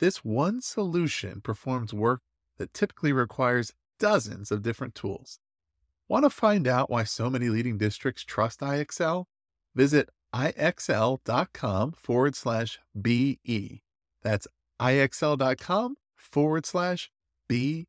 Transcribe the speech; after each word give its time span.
This 0.00 0.24
one 0.24 0.62
solution 0.62 1.42
performs 1.42 1.92
work 1.92 2.22
that 2.56 2.72
typically 2.72 3.12
requires 3.12 3.74
dozens 3.98 4.50
of 4.50 4.62
different 4.62 4.94
tools. 4.94 5.38
Want 6.08 6.24
to 6.24 6.30
find 6.30 6.66
out 6.66 6.88
why 6.88 7.04
so 7.04 7.28
many 7.28 7.50
leading 7.50 7.76
districts 7.76 8.24
trust 8.24 8.60
IXL? 8.60 9.26
Visit 9.74 10.08
ixl.com 10.34 11.92
forward 11.92 12.34
slash 12.34 12.78
BE. 13.00 13.82
That's 14.22 14.48
ixl.com 14.80 15.96
forward 16.16 16.64
slash 16.64 17.10
BE. 17.46 17.86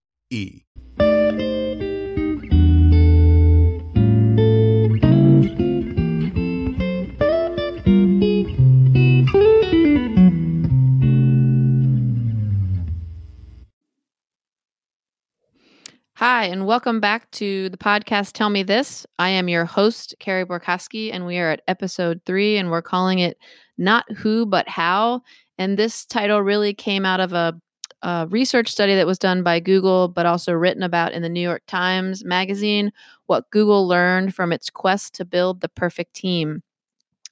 Hi, 16.22 16.44
and 16.46 16.68
welcome 16.68 17.00
back 17.00 17.32
to 17.32 17.68
the 17.70 17.78
podcast 17.78 18.34
Tell 18.34 18.52
Me 18.52 18.62
This. 18.62 19.08
I 19.18 19.30
am 19.30 19.50
your 19.50 19.66
host, 19.66 20.14
Carrie 20.20 20.46
Borkowski, 20.46 21.12
and 21.12 21.26
we 21.26 21.40
are 21.40 21.50
at 21.50 21.64
episode 21.68 22.22
three, 22.28 22.58
and 22.58 22.70
we're 22.70 22.84
calling 22.84 23.18
it 23.18 23.40
Not 23.80 24.06
Who, 24.18 24.46
But 24.46 24.70
How. 24.70 25.22
And 25.58 25.80
this 25.80 26.06
title 26.06 26.44
really 26.44 26.76
came 26.76 27.08
out 27.08 27.22
of 27.22 27.34
a, 27.34 27.60
a 28.04 28.28
research 28.30 28.70
study 28.70 28.94
that 28.94 29.08
was 29.08 29.18
done 29.18 29.42
by 29.42 29.60
Google, 29.60 30.10
but 30.10 30.28
also 30.28 30.54
written 30.54 30.84
about 30.84 31.12
in 31.12 31.24
the 31.24 31.28
New 31.28 31.42
York 31.42 31.64
Times 31.66 32.24
Magazine 32.24 32.92
what 33.26 33.50
Google 33.50 33.88
learned 33.88 34.36
from 34.36 34.52
its 34.52 34.70
quest 34.70 35.16
to 35.16 35.26
build 35.26 35.62
the 35.62 35.70
perfect 35.70 36.14
team. 36.14 36.62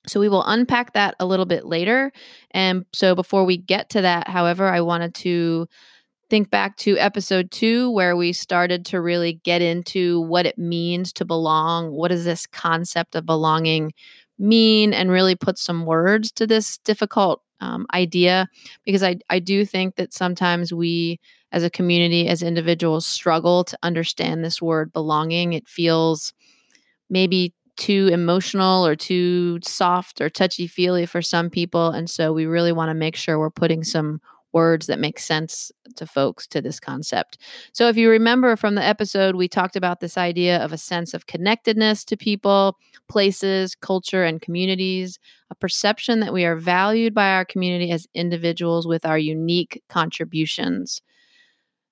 So 0.08 0.20
we 0.20 0.30
will 0.30 0.44
unpack 0.48 0.94
that 0.94 1.14
a 1.20 1.28
little 1.28 1.46
bit 1.46 1.64
later. 1.64 2.12
And 2.50 2.88
so 2.92 3.14
before 3.14 3.46
we 3.46 3.56
get 3.56 3.92
to 3.92 4.02
that, 4.02 4.28
however, 4.28 4.68
I 4.68 4.82
wanted 4.82 5.14
to 5.14 5.68
think 6.30 6.50
back 6.50 6.78
to 6.78 6.98
episode 6.98 7.52
two, 7.52 7.92
where 7.92 8.16
we 8.16 8.34
started 8.34 8.86
to 8.88 9.02
really 9.02 9.42
get 9.44 9.62
into 9.62 10.22
what 10.22 10.46
it 10.46 10.58
means 10.58 11.12
to 11.14 11.26
belong. 11.26 11.92
What 11.92 12.10
does 12.10 12.26
this 12.26 12.46
concept 12.46 13.16
of 13.16 13.26
belonging 13.26 13.94
mean? 14.38 14.94
And 14.94 15.12
really 15.12 15.36
put 15.36 15.58
some 15.58 15.86
words 15.86 16.32
to 16.34 16.46
this 16.46 16.78
difficult 16.80 17.42
um, 17.62 17.86
idea. 17.94 18.48
Because 18.86 19.04
I, 19.04 19.18
I 19.30 19.40
do 19.40 19.66
think 19.66 19.96
that 19.96 20.14
sometimes 20.14 20.74
we, 20.74 21.20
as 21.52 21.64
a 21.64 21.70
community, 21.70 22.28
as 22.28 22.44
individuals, 22.44 23.06
struggle 23.06 23.64
to 23.66 23.78
understand 23.84 24.44
this 24.44 24.62
word 24.62 24.94
belonging. 24.94 25.54
It 25.54 25.68
feels 25.68 26.34
maybe 27.10 27.54
too 27.76 28.10
emotional 28.12 28.86
or 28.86 28.96
too 28.96 29.60
soft 29.64 30.22
or 30.22 30.30
touchy 30.30 30.68
feely 30.68 31.06
for 31.06 31.22
some 31.22 31.50
people. 31.50 31.90
And 31.90 32.10
so 32.10 32.34
we 32.34 32.46
really 32.46 32.74
want 32.74 32.90
to 32.90 32.94
make 32.94 33.16
sure 33.16 33.40
we're 33.40 33.50
putting 33.50 33.84
some 33.84 34.22
words 34.54 34.88
that 34.88 35.00
make 35.00 35.20
sense 35.20 35.72
to 35.96 36.06
folks 36.06 36.48
to 36.48 36.62
this 36.62 36.80
concept. 36.80 37.38
So, 37.74 37.88
if 37.88 37.98
you 37.98 38.10
remember 38.10 38.56
from 38.56 38.76
the 38.76 38.84
episode, 38.84 39.36
we 39.36 39.48
talked 39.48 39.76
about 39.76 40.00
this 40.00 40.18
idea 40.18 40.64
of 40.64 40.74
a 40.74 40.78
sense 40.78 41.14
of 41.14 41.28
connectedness 41.28 42.04
to 42.06 42.18
people, 42.18 42.78
places, 43.08 43.76
culture, 43.76 44.24
and 44.24 44.42
communities, 44.42 45.20
a 45.50 45.56
perception 45.56 46.20
that 46.22 46.34
we 46.34 46.46
are 46.46 46.56
valued 46.56 47.14
by 47.14 47.32
our 47.32 47.46
community 47.46 47.92
as 47.92 48.08
individuals 48.14 48.88
with 48.88 49.06
our 49.06 49.18
unique 49.18 49.82
contributions. 49.90 51.02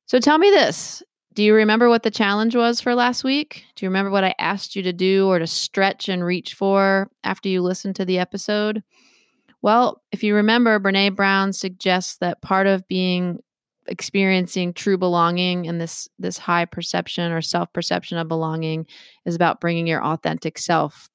So, 0.05 0.19
tell 0.19 0.37
me 0.37 0.49
this. 0.49 1.03
Do 1.37 1.43
you 1.43 1.53
remember 1.53 1.87
what 1.87 2.01
the 2.01 2.09
challenge 2.09 2.55
was 2.55 2.81
for 2.81 2.95
last 2.95 3.23
week? 3.23 3.63
Do 3.75 3.85
you 3.85 3.89
remember 3.89 4.09
what 4.09 4.23
I 4.23 4.33
asked 4.39 4.75
you 4.75 4.81
to 4.81 4.91
do 4.91 5.27
or 5.27 5.37
to 5.37 5.45
stretch 5.45 6.09
and 6.09 6.25
reach 6.25 6.55
for 6.55 7.11
after 7.23 7.47
you 7.47 7.61
listened 7.61 7.95
to 7.97 8.05
the 8.05 8.17
episode? 8.17 8.81
Well, 9.61 10.01
if 10.11 10.23
you 10.23 10.35
remember, 10.35 10.79
Brene 10.79 11.15
Brown 11.15 11.53
suggests 11.53 12.17
that 12.17 12.41
part 12.41 12.67
of 12.67 12.87
being 12.87 13.39
experiencing 13.87 14.73
true 14.73 14.97
belonging 14.97 15.67
and 15.67 15.79
this 15.79 16.07
this 16.19 16.37
high 16.37 16.65
perception 16.65 17.31
or 17.31 17.41
self 17.41 17.71
perception 17.73 18.17
of 18.17 18.27
belonging 18.27 18.85
is 19.25 19.35
about 19.35 19.61
bringing 19.61 19.87
your 19.87 20.03
authentic 20.03 20.57
self. 20.57 21.09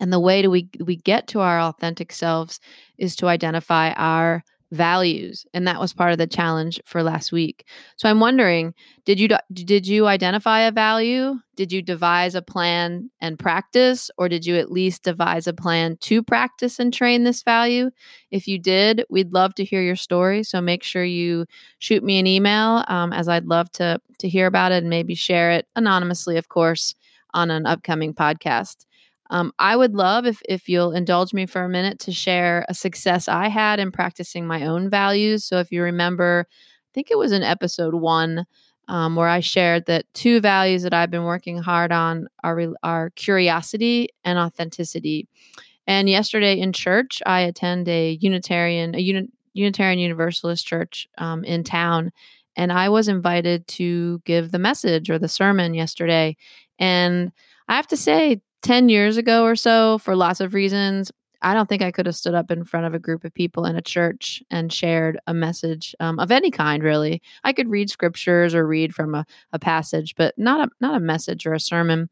And 0.00 0.12
the 0.12 0.20
way 0.20 0.42
do 0.42 0.50
we 0.50 0.68
we 0.80 0.96
get 0.96 1.28
to 1.28 1.40
our 1.40 1.60
authentic 1.60 2.12
selves 2.12 2.58
is 2.98 3.14
to 3.16 3.28
identify 3.28 3.92
our 3.92 4.42
values 4.74 5.46
and 5.54 5.66
that 5.66 5.80
was 5.80 5.92
part 5.92 6.12
of 6.12 6.18
the 6.18 6.26
challenge 6.26 6.80
for 6.84 7.02
last 7.02 7.32
week. 7.32 7.66
So 7.96 8.08
i'm 8.08 8.20
wondering 8.20 8.74
did 9.04 9.20
you 9.20 9.28
did 9.52 9.86
you 9.86 10.06
identify 10.06 10.60
a 10.60 10.72
value? 10.72 11.38
Did 11.56 11.70
you 11.72 11.82
devise 11.82 12.34
a 12.34 12.42
plan 12.42 13.10
and 13.20 13.38
practice 13.38 14.10
or 14.18 14.28
did 14.28 14.44
you 14.44 14.56
at 14.56 14.72
least 14.72 15.04
devise 15.04 15.46
a 15.46 15.52
plan 15.52 15.98
to 16.00 16.22
practice 16.22 16.78
and 16.78 16.92
train 16.92 17.22
this 17.22 17.42
value? 17.42 17.90
If 18.30 18.48
you 18.48 18.58
did 18.58 19.04
we'd 19.10 19.32
love 19.32 19.54
to 19.56 19.64
hear 19.64 19.82
your 19.82 19.96
story 19.96 20.42
so 20.42 20.60
make 20.60 20.82
sure 20.82 21.04
you 21.04 21.46
shoot 21.78 22.02
me 22.02 22.18
an 22.18 22.26
email 22.26 22.84
um, 22.88 23.12
as 23.12 23.28
i'd 23.28 23.46
love 23.46 23.70
to 23.72 24.00
to 24.18 24.28
hear 24.28 24.46
about 24.46 24.72
it 24.72 24.82
and 24.82 24.90
maybe 24.90 25.14
share 25.14 25.50
it 25.52 25.66
anonymously 25.76 26.36
of 26.36 26.48
course 26.48 26.94
on 27.34 27.50
an 27.50 27.66
upcoming 27.66 28.14
podcast 28.14 28.86
um, 29.34 29.52
I 29.58 29.74
would 29.74 29.94
love 29.94 30.26
if 30.26 30.40
if 30.48 30.68
you'll 30.68 30.92
indulge 30.92 31.34
me 31.34 31.44
for 31.44 31.64
a 31.64 31.68
minute 31.68 31.98
to 32.00 32.12
share 32.12 32.64
a 32.68 32.74
success 32.74 33.26
I 33.26 33.48
had 33.48 33.80
in 33.80 33.90
practicing 33.90 34.46
my 34.46 34.64
own 34.64 34.88
values. 34.88 35.44
So 35.44 35.58
if 35.58 35.72
you 35.72 35.82
remember, 35.82 36.46
I 36.48 36.90
think 36.94 37.10
it 37.10 37.18
was 37.18 37.32
in 37.32 37.42
episode 37.42 37.94
one 37.94 38.46
um, 38.86 39.16
where 39.16 39.26
I 39.26 39.40
shared 39.40 39.86
that 39.86 40.04
two 40.14 40.40
values 40.40 40.84
that 40.84 40.94
I've 40.94 41.10
been 41.10 41.24
working 41.24 41.58
hard 41.58 41.90
on 41.90 42.28
are 42.44 42.60
are 42.84 43.10
curiosity 43.16 44.08
and 44.22 44.38
authenticity. 44.38 45.26
And 45.88 46.08
yesterday 46.08 46.60
in 46.60 46.72
church, 46.72 47.20
I 47.26 47.40
attend 47.40 47.88
a 47.88 48.16
Unitarian 48.20 48.94
a 48.94 49.00
uni- 49.00 49.32
Unitarian 49.52 49.98
Universalist 49.98 50.64
church 50.64 51.08
um, 51.18 51.42
in 51.42 51.64
town, 51.64 52.12
and 52.54 52.70
I 52.72 52.88
was 52.88 53.08
invited 53.08 53.66
to 53.66 54.20
give 54.24 54.52
the 54.52 54.60
message 54.60 55.10
or 55.10 55.18
the 55.18 55.28
sermon 55.28 55.74
yesterday. 55.74 56.36
And 56.78 57.32
I 57.66 57.74
have 57.74 57.88
to 57.88 57.96
say, 57.96 58.40
10 58.64 58.88
years 58.88 59.16
ago 59.18 59.44
or 59.44 59.54
so, 59.54 59.98
for 59.98 60.16
lots 60.16 60.40
of 60.40 60.54
reasons, 60.54 61.12
I 61.42 61.52
don't 61.52 61.68
think 61.68 61.82
I 61.82 61.90
could 61.90 62.06
have 62.06 62.16
stood 62.16 62.34
up 62.34 62.50
in 62.50 62.64
front 62.64 62.86
of 62.86 62.94
a 62.94 62.98
group 62.98 63.22
of 63.22 63.34
people 63.34 63.66
in 63.66 63.76
a 63.76 63.82
church 63.82 64.42
and 64.50 64.72
shared 64.72 65.20
a 65.26 65.34
message 65.34 65.94
um, 66.00 66.18
of 66.18 66.30
any 66.30 66.50
kind. 66.50 66.82
Really, 66.82 67.20
I 67.44 67.52
could 67.52 67.68
read 67.68 67.90
scriptures 67.90 68.54
or 68.54 68.66
read 68.66 68.94
from 68.94 69.14
a, 69.14 69.26
a 69.52 69.58
passage, 69.58 70.14
but 70.16 70.34
not 70.38 70.66
a 70.66 70.70
not 70.80 70.96
a 70.96 71.00
message 71.00 71.46
or 71.46 71.52
a 71.52 71.60
sermon. 71.60 72.08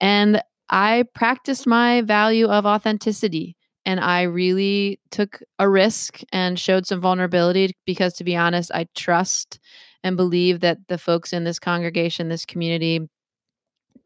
And 0.00 0.42
I 0.68 1.04
practiced 1.14 1.66
my 1.66 2.02
value 2.02 2.46
of 2.46 2.66
authenticity, 2.66 3.56
and 3.86 3.98
I 3.98 4.22
really 4.22 5.00
took 5.10 5.40
a 5.58 5.68
risk 5.68 6.20
and 6.30 6.58
showed 6.58 6.86
some 6.86 7.00
vulnerability 7.00 7.72
because, 7.86 8.12
to 8.14 8.24
be 8.24 8.36
honest, 8.36 8.70
I 8.74 8.86
trust 8.94 9.58
and 10.04 10.18
believe 10.18 10.60
that 10.60 10.78
the 10.88 10.98
folks 10.98 11.32
in 11.32 11.44
this 11.44 11.58
congregation, 11.58 12.28
this 12.28 12.44
community, 12.44 13.08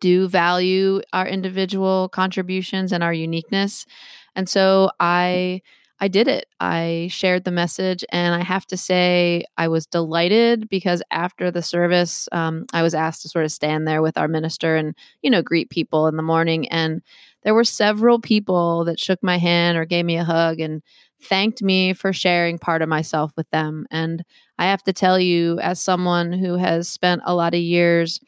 do 0.04 0.28
value 0.28 1.00
our 1.14 1.26
individual 1.26 2.10
contributions 2.10 2.92
and 2.92 3.02
our 3.02 3.14
uniqueness. 3.14 3.86
And 4.36 4.46
so 4.50 4.90
I 5.00 5.62
I 5.98 6.08
did 6.08 6.28
it. 6.28 6.46
I 6.60 7.08
shared 7.10 7.44
the 7.44 7.50
message, 7.50 8.04
and 8.10 8.34
I 8.34 8.42
have 8.42 8.66
to 8.66 8.76
say, 8.76 9.44
I 9.56 9.68
was 9.68 9.86
delighted 9.86 10.68
because 10.68 11.02
after 11.10 11.50
the 11.50 11.62
service, 11.62 12.28
um, 12.32 12.66
I 12.74 12.82
was 12.82 12.94
asked 12.94 13.22
to 13.22 13.28
sort 13.28 13.46
of 13.46 13.52
stand 13.52 13.86
there 13.88 14.02
with 14.02 14.18
our 14.18 14.28
minister 14.28 14.76
and, 14.76 14.94
you 15.22 15.30
know, 15.30 15.40
greet 15.40 15.70
people 15.70 16.06
in 16.08 16.16
the 16.16 16.22
morning. 16.22 16.68
And 16.68 17.00
there 17.44 17.54
were 17.54 17.64
several 17.64 18.18
people 18.18 18.84
that 18.84 19.00
shook 19.00 19.22
my 19.22 19.38
hand 19.38 19.78
or 19.78 19.86
gave 19.86 20.04
me 20.04 20.18
a 20.18 20.24
hug 20.24 20.60
and 20.60 20.82
thanked 21.22 21.62
me 21.62 21.94
for 21.94 22.12
sharing 22.12 22.58
part 22.58 22.82
of 22.82 22.88
myself 22.88 23.32
with 23.36 23.48
them. 23.50 23.86
And 23.90 24.24
I 24.58 24.64
have 24.66 24.82
to 24.82 24.92
tell 24.92 25.18
you, 25.18 25.58
as 25.60 25.80
someone 25.80 26.32
who 26.32 26.56
has 26.56 26.88
spent 26.88 27.22
a 27.24 27.34
lot 27.34 27.54
of 27.54 27.60
years 27.60 28.20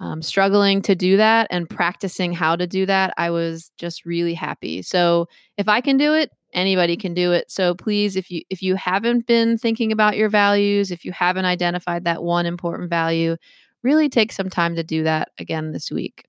um, 0.00 0.22
struggling 0.22 0.82
to 0.82 0.94
do 0.94 1.16
that 1.18 1.46
and 1.50 1.68
practicing 1.68 2.32
how 2.32 2.56
to 2.56 2.66
do 2.66 2.86
that, 2.86 3.12
I 3.16 3.30
was 3.30 3.70
just 3.78 4.04
really 4.04 4.34
happy. 4.34 4.82
So 4.82 5.28
if 5.58 5.68
I 5.68 5.80
can 5.80 5.98
do 5.98 6.14
it, 6.14 6.30
anybody 6.52 6.96
can 6.96 7.14
do 7.14 7.32
it. 7.32 7.50
So 7.50 7.74
please, 7.74 8.16
if 8.16 8.30
you 8.30 8.42
if 8.50 8.62
you 8.62 8.74
haven't 8.74 9.26
been 9.26 9.58
thinking 9.58 9.92
about 9.92 10.16
your 10.16 10.30
values, 10.30 10.90
if 10.90 11.04
you 11.04 11.12
haven't 11.12 11.44
identified 11.44 12.04
that 12.04 12.22
one 12.22 12.46
important 12.46 12.90
value, 12.90 13.36
really 13.82 14.08
take 14.08 14.32
some 14.32 14.50
time 14.50 14.74
to 14.76 14.82
do 14.82 15.04
that 15.04 15.28
again 15.38 15.72
this 15.72 15.90
week. 15.90 16.24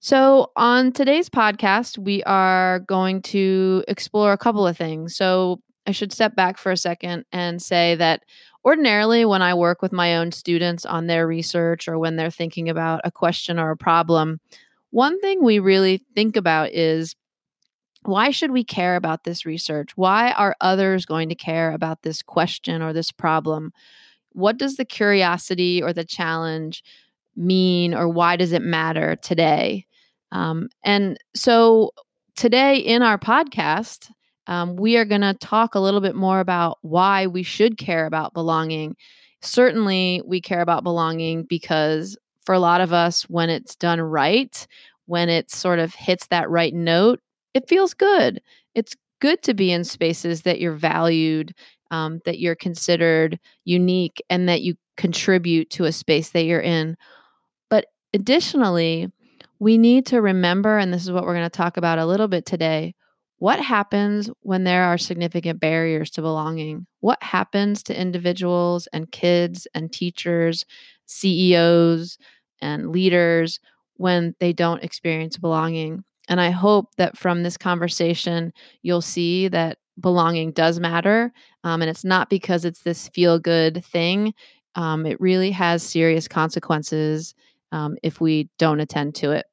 So, 0.00 0.52
on 0.54 0.92
today's 0.92 1.28
podcast, 1.28 1.98
we 1.98 2.22
are 2.22 2.78
going 2.80 3.20
to 3.22 3.82
explore 3.88 4.32
a 4.32 4.38
couple 4.38 4.64
of 4.64 4.76
things. 4.76 5.16
So, 5.16 5.60
I 5.88 5.92
should 5.92 6.12
step 6.12 6.36
back 6.36 6.58
for 6.58 6.70
a 6.70 6.76
second 6.76 7.24
and 7.32 7.62
say 7.62 7.94
that 7.94 8.22
ordinarily 8.62 9.24
when 9.24 9.40
I 9.40 9.54
work 9.54 9.80
with 9.80 9.90
my 9.90 10.16
own 10.18 10.32
students 10.32 10.84
on 10.84 11.06
their 11.06 11.26
research 11.26 11.88
or 11.88 11.98
when 11.98 12.16
they're 12.16 12.30
thinking 12.30 12.68
about 12.68 13.00
a 13.04 13.10
question 13.10 13.58
or 13.58 13.70
a 13.70 13.76
problem, 13.76 14.38
one 14.90 15.18
thing 15.20 15.42
we 15.42 15.58
really 15.58 16.02
think 16.14 16.36
about 16.36 16.72
is 16.72 17.16
why 18.02 18.30
should 18.30 18.50
we 18.50 18.64
care 18.64 18.96
about 18.96 19.24
this 19.24 19.46
research? 19.46 19.96
Why 19.96 20.32
are 20.32 20.54
others 20.60 21.06
going 21.06 21.30
to 21.30 21.34
care 21.34 21.72
about 21.72 22.02
this 22.02 22.20
question 22.20 22.82
or 22.82 22.92
this 22.92 23.10
problem? 23.10 23.72
What 24.32 24.58
does 24.58 24.76
the 24.76 24.84
curiosity 24.84 25.82
or 25.82 25.94
the 25.94 26.04
challenge 26.04 26.84
mean, 27.34 27.94
or 27.94 28.10
why 28.10 28.36
does 28.36 28.52
it 28.52 28.62
matter 28.62 29.16
today? 29.16 29.86
Um, 30.32 30.68
and 30.84 31.16
so 31.34 31.92
today 32.36 32.76
in 32.76 33.02
our 33.02 33.18
podcast, 33.18 34.10
um, 34.48 34.76
we 34.76 34.96
are 34.96 35.04
going 35.04 35.20
to 35.20 35.34
talk 35.34 35.74
a 35.74 35.80
little 35.80 36.00
bit 36.00 36.16
more 36.16 36.40
about 36.40 36.78
why 36.80 37.26
we 37.26 37.42
should 37.42 37.76
care 37.76 38.06
about 38.06 38.32
belonging. 38.32 38.96
Certainly, 39.42 40.22
we 40.24 40.40
care 40.40 40.62
about 40.62 40.82
belonging 40.82 41.44
because 41.44 42.16
for 42.44 42.54
a 42.54 42.58
lot 42.58 42.80
of 42.80 42.92
us, 42.92 43.22
when 43.24 43.50
it's 43.50 43.76
done 43.76 44.00
right, 44.00 44.66
when 45.04 45.28
it 45.28 45.50
sort 45.50 45.78
of 45.78 45.94
hits 45.94 46.26
that 46.28 46.48
right 46.48 46.74
note, 46.74 47.20
it 47.52 47.68
feels 47.68 47.92
good. 47.92 48.40
It's 48.74 48.96
good 49.20 49.42
to 49.42 49.54
be 49.54 49.70
in 49.70 49.84
spaces 49.84 50.42
that 50.42 50.60
you're 50.60 50.72
valued, 50.72 51.52
um, 51.90 52.20
that 52.24 52.38
you're 52.38 52.56
considered 52.56 53.38
unique, 53.64 54.22
and 54.30 54.48
that 54.48 54.62
you 54.62 54.74
contribute 54.96 55.68
to 55.70 55.84
a 55.84 55.92
space 55.92 56.30
that 56.30 56.44
you're 56.44 56.60
in. 56.60 56.96
But 57.68 57.86
additionally, 58.14 59.12
we 59.58 59.76
need 59.76 60.06
to 60.06 60.22
remember, 60.22 60.78
and 60.78 60.92
this 60.92 61.02
is 61.02 61.12
what 61.12 61.24
we're 61.24 61.34
going 61.34 61.44
to 61.44 61.50
talk 61.50 61.76
about 61.76 61.98
a 61.98 62.06
little 62.06 62.28
bit 62.28 62.46
today 62.46 62.94
what 63.38 63.60
happens 63.60 64.28
when 64.40 64.64
there 64.64 64.84
are 64.84 64.98
significant 64.98 65.60
barriers 65.60 66.10
to 66.10 66.22
belonging? 66.22 66.86
What 67.00 67.22
happens 67.22 67.82
to 67.84 67.98
individuals 67.98 68.88
and 68.92 69.10
kids 69.10 69.66
and 69.74 69.92
teachers, 69.92 70.64
CEOs 71.06 72.18
and 72.60 72.90
leaders 72.90 73.60
when 73.94 74.34
they 74.40 74.52
don't 74.52 74.82
experience 74.82 75.36
belonging? 75.36 76.04
And 76.28 76.40
I 76.40 76.50
hope 76.50 76.94
that 76.96 77.16
from 77.16 77.42
this 77.42 77.56
conversation, 77.56 78.52
you'll 78.82 79.00
see 79.00 79.48
that 79.48 79.78
belonging 80.00 80.52
does 80.52 80.80
matter. 80.80 81.32
Um, 81.64 81.80
and 81.80 81.88
it's 81.90 82.04
not 82.04 82.28
because 82.28 82.64
it's 82.64 82.82
this 82.82 83.08
feel 83.08 83.38
good 83.38 83.84
thing, 83.84 84.34
um, 84.74 85.06
it 85.06 85.20
really 85.20 85.50
has 85.50 85.82
serious 85.82 86.28
consequences 86.28 87.34
um, 87.72 87.96
if 88.02 88.20
we 88.20 88.48
don't 88.58 88.80
attend 88.80 89.14
to 89.16 89.32
it. 89.32 89.46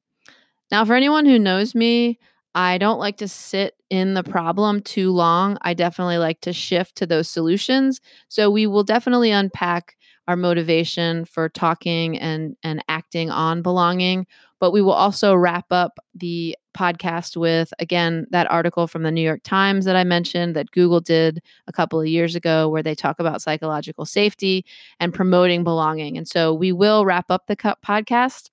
Now, 0.72 0.86
for 0.86 0.94
anyone 0.94 1.26
who 1.26 1.40
knows 1.40 1.74
me, 1.74 2.20
I 2.56 2.78
don't 2.78 3.00
like 3.00 3.18
to 3.18 3.28
sit 3.28 3.76
in 3.90 4.14
the 4.14 4.24
problem 4.24 4.82
too 4.82 5.12
long. 5.12 5.58
I 5.62 5.74
definitely 5.74 6.18
like 6.18 6.40
to 6.42 6.54
shift 6.54 6.96
to 6.98 7.06
those 7.06 7.28
solutions. 7.30 8.00
So 8.30 8.50
we 8.50 8.66
will 8.66 8.84
definitely 8.84 9.32
unpack 9.32 9.96
our 10.28 10.38
motivation 10.38 11.26
for 11.26 11.50
talking 11.50 12.18
and 12.18 12.56
and 12.64 12.84
acting 12.88 13.30
on 13.30 13.62
belonging, 13.62 14.26
but 14.60 14.72
we 14.72 14.82
will 14.82 14.94
also 14.94 15.36
wrap 15.36 15.66
up 15.72 16.00
the 16.16 16.58
podcast 16.76 17.38
with 17.38 17.74
again 17.80 18.26
that 18.32 18.50
article 18.50 18.88
from 18.88 19.04
the 19.04 19.12
New 19.12 19.22
York 19.22 19.42
Times 19.44 19.86
that 19.86 19.96
I 19.96 20.04
mentioned 20.04 20.56
that 20.56 20.72
Google 20.72 21.00
did 21.02 21.42
a 21.68 21.74
couple 21.74 22.00
of 22.02 22.08
years 22.08 22.36
ago 22.36 22.70
where 22.70 22.82
they 22.84 22.96
talk 22.96 23.20
about 23.20 23.42
psychological 23.42 24.06
safety 24.06 24.66
and 25.00 25.14
promoting 25.14 25.64
belonging. 25.64 26.18
And 26.18 26.28
so 26.28 26.54
we 26.54 26.72
will 26.72 27.06
wrap 27.06 27.26
up 27.30 27.48
the 27.48 27.56
podcast 27.56 28.50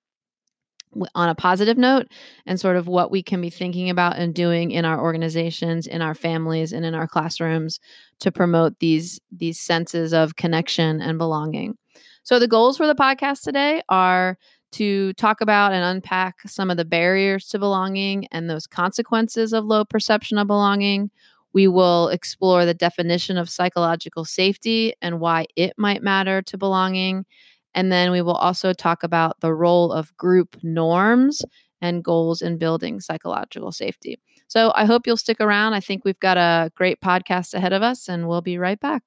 on 1.15 1.29
a 1.29 1.35
positive 1.35 1.77
note 1.77 2.07
and 2.45 2.59
sort 2.59 2.75
of 2.75 2.87
what 2.87 3.11
we 3.11 3.23
can 3.23 3.41
be 3.41 3.49
thinking 3.49 3.89
about 3.89 4.17
and 4.17 4.33
doing 4.33 4.71
in 4.71 4.85
our 4.85 5.01
organizations 5.01 5.87
in 5.87 6.01
our 6.01 6.15
families 6.15 6.73
and 6.73 6.85
in 6.85 6.93
our 6.93 7.07
classrooms 7.07 7.79
to 8.19 8.31
promote 8.31 8.79
these 8.79 9.19
these 9.31 9.59
senses 9.59 10.13
of 10.13 10.35
connection 10.35 11.01
and 11.01 11.17
belonging. 11.17 11.77
So 12.23 12.39
the 12.39 12.47
goals 12.47 12.77
for 12.77 12.87
the 12.87 12.95
podcast 12.95 13.41
today 13.41 13.81
are 13.89 14.37
to 14.73 15.13
talk 15.13 15.41
about 15.41 15.71
and 15.71 15.83
unpack 15.83 16.41
some 16.47 16.71
of 16.71 16.77
the 16.77 16.85
barriers 16.85 17.47
to 17.49 17.59
belonging 17.59 18.27
and 18.31 18.49
those 18.49 18.65
consequences 18.65 19.53
of 19.53 19.65
low 19.65 19.85
perception 19.85 20.37
of 20.37 20.47
belonging. 20.47 21.11
We 21.53 21.67
will 21.67 22.07
explore 22.09 22.65
the 22.65 22.73
definition 22.73 23.37
of 23.37 23.49
psychological 23.49 24.25
safety 24.25 24.93
and 25.01 25.19
why 25.19 25.45
it 25.55 25.73
might 25.77 26.01
matter 26.01 26.41
to 26.41 26.57
belonging 26.57 27.25
and 27.75 27.91
then 27.91 28.11
we 28.11 28.21
will 28.21 28.35
also 28.35 28.73
talk 28.73 29.03
about 29.03 29.39
the 29.39 29.53
role 29.53 29.91
of 29.91 30.15
group 30.17 30.57
norms 30.63 31.41
and 31.81 32.03
goals 32.03 32.41
in 32.41 32.57
building 32.57 32.99
psychological 32.99 33.71
safety. 33.71 34.19
So 34.47 34.71
I 34.75 34.85
hope 34.85 35.05
you'll 35.05 35.17
stick 35.17 35.41
around. 35.41 35.73
I 35.73 35.79
think 35.79 36.05
we've 36.05 36.19
got 36.19 36.37
a 36.37 36.71
great 36.75 37.01
podcast 37.01 37.53
ahead 37.53 37.73
of 37.73 37.81
us, 37.81 38.07
and 38.07 38.27
we'll 38.27 38.41
be 38.41 38.57
right 38.57 38.79
back. 38.79 39.03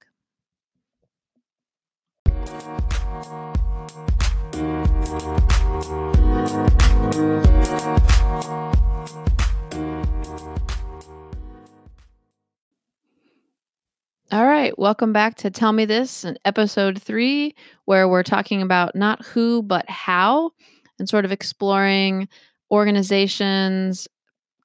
All 14.32 14.44
right, 14.44 14.76
welcome 14.76 15.12
back 15.12 15.36
to 15.36 15.52
Tell 15.52 15.72
Me 15.72 15.84
This, 15.84 16.24
in 16.24 16.36
episode 16.44 17.00
three, 17.00 17.54
where 17.84 18.08
we're 18.08 18.24
talking 18.24 18.60
about 18.60 18.96
not 18.96 19.24
who, 19.24 19.62
but 19.62 19.88
how, 19.88 20.50
and 20.98 21.08
sort 21.08 21.24
of 21.24 21.30
exploring 21.30 22.26
organizations, 22.72 24.08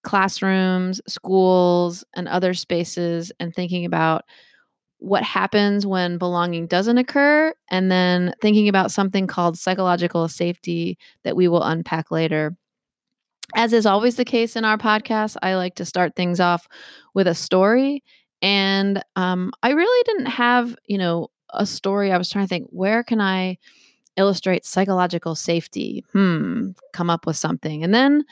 classrooms, 0.02 1.00
schools, 1.08 2.04
and 2.16 2.28
other 2.28 2.56
spaces, 2.56 3.32
and 3.40 3.54
thinking 3.54 3.86
about 3.86 4.26
what 4.98 5.22
happens 5.22 5.86
when 5.86 6.18
belonging 6.18 6.66
doesn't 6.66 6.98
occur, 6.98 7.54
and 7.70 7.92
then 7.92 8.34
thinking 8.42 8.68
about 8.68 8.92
something 8.92 9.28
called 9.28 9.60
psychological 9.60 10.28
safety 10.28 10.98
that 11.24 11.36
we 11.36 11.48
will 11.48 11.62
unpack 11.62 12.10
later. 12.10 12.58
As 13.56 13.74
is 13.74 13.86
always 13.86 14.16
the 14.16 14.26
case 14.26 14.56
in 14.56 14.66
our 14.66 14.78
podcast, 14.80 15.38
I 15.44 15.54
like 15.54 15.76
to 15.76 15.86
start 15.86 16.16
things 16.16 16.40
off 16.40 16.68
with 17.14 17.28
a 17.28 17.36
story 17.36 18.02
and 18.42 19.04
um, 19.16 19.52
I 19.64 19.72
really 19.72 20.04
didn't 20.06 20.28
have, 20.28 20.76
you 20.86 20.98
know, 20.98 21.30
a 21.54 21.66
story. 21.66 22.12
I 22.12 22.18
was 22.18 22.30
trying 22.30 22.46
to 22.46 22.50
think, 22.50 22.68
where 22.70 23.04
can 23.04 23.22
I 23.22 23.58
illustrate 24.18 24.66
psychological 24.66 25.36
safety? 25.36 26.04
Hmm, 26.14 26.70
come 26.94 27.10
up 27.10 27.26
with 27.26 27.38
something. 27.38 27.84
And 27.84 27.94
then 27.94 28.24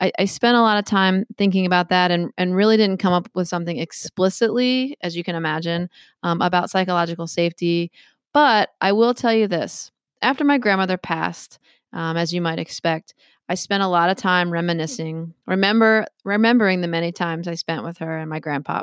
I, 0.00 0.10
I 0.18 0.24
spent 0.24 0.56
a 0.56 0.62
lot 0.62 0.78
of 0.78 0.84
time 0.84 1.24
thinking 1.38 1.64
about 1.64 1.88
that 1.90 2.10
and, 2.10 2.32
and 2.36 2.56
really 2.56 2.76
didn't 2.76 2.98
come 2.98 3.12
up 3.12 3.28
with 3.34 3.46
something 3.48 3.78
explicitly, 3.78 4.96
as 5.00 5.16
you 5.16 5.22
can 5.22 5.36
imagine, 5.36 5.88
um, 6.22 6.42
about 6.42 6.70
psychological 6.70 7.26
safety. 7.26 7.92
But 8.32 8.70
I 8.80 8.92
will 8.92 9.14
tell 9.14 9.32
you 9.32 9.46
this 9.46 9.92
after 10.22 10.44
my 10.44 10.58
grandmother 10.58 10.96
passed, 10.96 11.58
um, 11.92 12.16
as 12.16 12.32
you 12.32 12.40
might 12.40 12.58
expect, 12.58 13.14
I 13.48 13.54
spent 13.54 13.82
a 13.82 13.88
lot 13.88 14.08
of 14.08 14.16
time 14.16 14.50
reminiscing, 14.50 15.34
remember 15.46 16.06
remembering 16.24 16.80
the 16.80 16.88
many 16.88 17.12
times 17.12 17.46
I 17.46 17.54
spent 17.54 17.84
with 17.84 17.98
her 17.98 18.16
and 18.16 18.30
my 18.30 18.40
grandpa. 18.40 18.82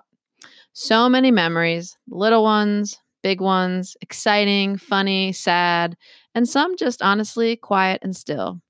So 0.73 1.09
many 1.09 1.31
memories, 1.31 1.97
little 2.07 2.43
ones, 2.43 2.99
big 3.21 3.41
ones, 3.41 3.97
exciting, 4.01 4.77
funny, 4.77 5.31
sad, 5.31 5.97
and 6.33 6.47
some 6.47 6.77
just 6.77 7.01
honestly 7.01 7.55
quiet 7.55 7.99
and 8.01 8.15
still. 8.15 8.61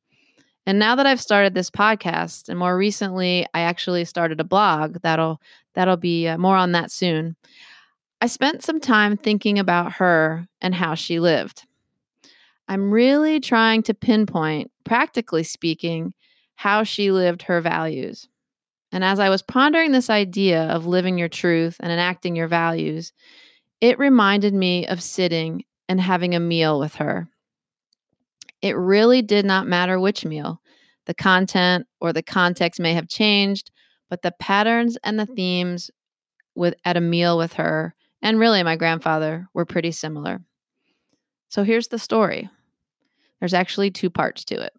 And 0.66 0.80
now 0.80 0.96
that 0.96 1.06
I've 1.06 1.22
started 1.22 1.54
this 1.54 1.70
podcast 1.70 2.50
and 2.50 2.60
more 2.60 2.78
recently 2.78 3.46
I 3.54 3.62
actually 3.62 4.06
started 4.06 4.40
a 4.40 4.44
blog 4.44 4.98
that'll 5.02 5.42
that'll 5.74 5.98
be 5.98 6.28
uh, 6.28 6.38
more 6.38 6.56
on 6.56 6.74
that 6.74 6.92
soon. 6.92 7.36
I 8.22 8.28
spent 8.28 8.64
some 8.64 8.80
time 8.80 9.18
thinking 9.18 9.60
about 9.60 9.94
her 9.94 10.48
and 10.62 10.76
how 10.76 10.94
she 10.96 11.20
lived. 11.20 11.66
I'm 12.68 12.92
really 12.92 13.40
trying 13.40 13.82
to 13.84 13.94
pinpoint, 13.94 14.72
practically 14.84 15.44
speaking, 15.44 16.14
how 16.56 16.84
she 16.84 17.12
lived 17.12 17.44
her 17.44 17.62
values. 17.62 18.28
And 18.92 19.04
as 19.04 19.20
I 19.20 19.30
was 19.30 19.42
pondering 19.42 19.92
this 19.92 20.10
idea 20.10 20.64
of 20.64 20.86
living 20.86 21.18
your 21.18 21.30
truth 21.30 21.78
and 21.80 21.92
enacting 21.92 22.36
your 22.36 22.48
values, 22.48 23.14
it 23.82 24.00
reminded 24.00 24.54
me 24.54 24.88
of 24.88 25.02
sitting 25.02 25.64
and 25.88 26.02
having 26.02 26.36
a 26.36 26.40
meal 26.40 26.80
with 26.80 26.96
her. 26.96 27.28
It 28.62 28.76
really 28.76 29.22
did 29.22 29.46
not 29.46 29.68
matter 29.68 30.00
which 30.00 30.26
meal. 30.26 30.62
The 31.06 31.14
content 31.14 31.88
or 32.02 32.14
the 32.14 32.24
context 32.24 32.80
may 32.80 32.94
have 32.94 33.08
changed, 33.08 33.72
but 34.10 34.22
the 34.22 34.34
patterns 34.40 34.98
and 35.04 35.20
the 35.20 35.26
themes 35.26 35.90
with 36.56 36.76
at 36.84 36.98
a 36.98 37.02
meal 37.02 37.38
with 37.38 37.54
her 37.54 37.96
and 38.22 38.40
really 38.40 38.64
my 38.64 38.76
grandfather 38.76 39.48
were 39.54 39.66
pretty 39.66 39.92
similar. 39.92 40.42
So 41.50 41.64
here's 41.64 41.88
the 41.88 42.00
story. 42.00 42.50
There's 43.40 43.54
actually 43.54 43.92
two 43.92 44.10
parts 44.10 44.44
to 44.46 44.62
it. 44.62 44.74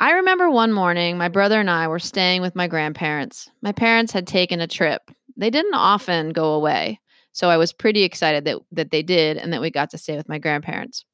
I 0.00 0.12
remember 0.12 0.48
one 0.48 0.72
morning, 0.72 1.18
my 1.18 1.28
brother 1.28 1.58
and 1.58 1.68
I 1.68 1.88
were 1.88 1.98
staying 1.98 2.40
with 2.40 2.54
my 2.54 2.68
grandparents. 2.68 3.50
My 3.62 3.72
parents 3.72 4.12
had 4.12 4.28
taken 4.28 4.60
a 4.60 4.68
trip. 4.68 5.10
They 5.36 5.50
didn't 5.50 5.74
often 5.74 6.30
go 6.30 6.52
away, 6.52 7.00
so 7.32 7.50
I 7.50 7.56
was 7.56 7.72
pretty 7.72 8.04
excited 8.04 8.44
that, 8.44 8.58
that 8.70 8.90
they 8.92 9.02
did 9.02 9.36
and 9.36 9.52
that 9.52 9.60
we 9.60 9.70
got 9.70 9.90
to 9.90 9.98
stay 9.98 10.16
with 10.16 10.28
my 10.28 10.38
grandparents. 10.38 11.04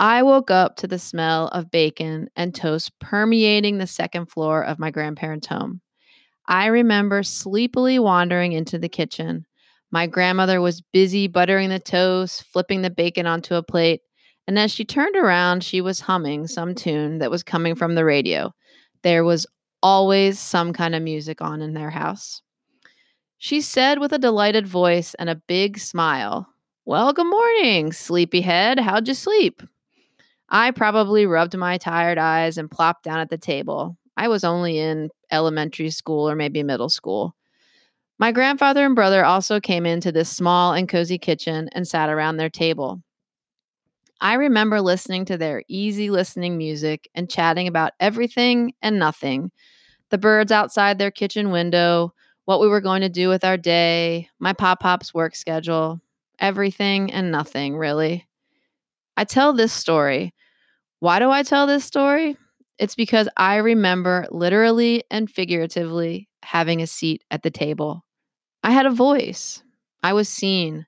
I 0.00 0.24
woke 0.24 0.50
up 0.50 0.76
to 0.76 0.88
the 0.88 0.98
smell 0.98 1.48
of 1.48 1.70
bacon 1.70 2.28
and 2.34 2.52
toast 2.54 2.90
permeating 3.00 3.78
the 3.78 3.86
second 3.86 4.26
floor 4.26 4.64
of 4.64 4.78
my 4.78 4.90
grandparents' 4.90 5.46
home. 5.46 5.80
I 6.48 6.66
remember 6.66 7.22
sleepily 7.22 7.98
wandering 7.98 8.52
into 8.52 8.78
the 8.78 8.88
kitchen, 8.88 9.46
My 9.90 10.06
grandmother 10.06 10.60
was 10.60 10.82
busy 10.92 11.28
buttering 11.28 11.70
the 11.70 11.78
toast, 11.78 12.44
flipping 12.52 12.82
the 12.82 12.90
bacon 12.90 13.26
onto 13.26 13.54
a 13.54 13.62
plate, 13.62 14.00
and 14.46 14.58
as 14.58 14.70
she 14.70 14.84
turned 14.84 15.16
around, 15.16 15.64
she 15.64 15.80
was 15.80 16.00
humming 16.00 16.46
some 16.46 16.74
tune 16.74 17.18
that 17.18 17.30
was 17.30 17.42
coming 17.42 17.74
from 17.74 17.94
the 17.94 18.04
radio. 18.04 18.54
There 19.02 19.24
was 19.24 19.46
always 19.82 20.38
some 20.38 20.72
kind 20.72 20.94
of 20.94 21.02
music 21.02 21.40
on 21.40 21.62
in 21.62 21.74
their 21.74 21.90
house. 21.90 22.42
She 23.38 23.60
said 23.60 23.98
with 23.98 24.12
a 24.12 24.18
delighted 24.18 24.66
voice 24.66 25.14
and 25.14 25.28
a 25.28 25.34
big 25.46 25.78
smile, 25.78 26.48
Well, 26.84 27.12
good 27.12 27.26
morning, 27.26 27.92
sleepyhead. 27.92 28.78
How'd 28.78 29.08
you 29.08 29.14
sleep? 29.14 29.62
I 30.48 30.70
probably 30.70 31.26
rubbed 31.26 31.56
my 31.56 31.76
tired 31.76 32.18
eyes 32.18 32.56
and 32.56 32.70
plopped 32.70 33.02
down 33.02 33.18
at 33.18 33.30
the 33.30 33.38
table. 33.38 33.96
I 34.16 34.28
was 34.28 34.44
only 34.44 34.78
in 34.78 35.10
elementary 35.30 35.90
school 35.90 36.28
or 36.28 36.36
maybe 36.36 36.62
middle 36.62 36.88
school. 36.88 37.34
My 38.18 38.32
grandfather 38.32 38.86
and 38.86 38.94
brother 38.94 39.24
also 39.24 39.60
came 39.60 39.84
into 39.84 40.10
this 40.10 40.30
small 40.30 40.72
and 40.72 40.88
cozy 40.88 41.18
kitchen 41.18 41.68
and 41.72 41.86
sat 41.86 42.08
around 42.08 42.36
their 42.36 42.48
table. 42.48 43.02
I 44.20 44.34
remember 44.34 44.80
listening 44.80 45.24
to 45.26 45.36
their 45.36 45.62
easy 45.68 46.10
listening 46.10 46.56
music 46.56 47.08
and 47.14 47.30
chatting 47.30 47.68
about 47.68 47.92
everything 48.00 48.72
and 48.82 48.98
nothing 48.98 49.50
the 50.10 50.18
birds 50.18 50.52
outside 50.52 50.98
their 50.98 51.10
kitchen 51.10 51.50
window, 51.50 52.12
what 52.44 52.60
we 52.60 52.68
were 52.68 52.80
going 52.80 53.00
to 53.02 53.08
do 53.08 53.28
with 53.28 53.44
our 53.44 53.56
day, 53.56 54.28
my 54.38 54.52
pop 54.52 54.80
pop's 54.80 55.12
work 55.12 55.34
schedule, 55.34 56.00
everything 56.38 57.12
and 57.12 57.30
nothing, 57.32 57.76
really. 57.76 58.26
I 59.16 59.24
tell 59.24 59.52
this 59.52 59.72
story. 59.72 60.34
Why 61.00 61.18
do 61.18 61.30
I 61.30 61.42
tell 61.42 61.66
this 61.66 61.84
story? 61.84 62.36
It's 62.78 62.94
because 62.94 63.28
I 63.36 63.56
remember 63.56 64.26
literally 64.30 65.04
and 65.10 65.30
figuratively 65.30 66.28
having 66.42 66.82
a 66.82 66.86
seat 66.86 67.24
at 67.30 67.42
the 67.42 67.50
table. 67.50 68.04
I 68.62 68.72
had 68.72 68.86
a 68.86 68.90
voice. 68.90 69.62
I 70.02 70.12
was 70.12 70.28
seen. 70.28 70.86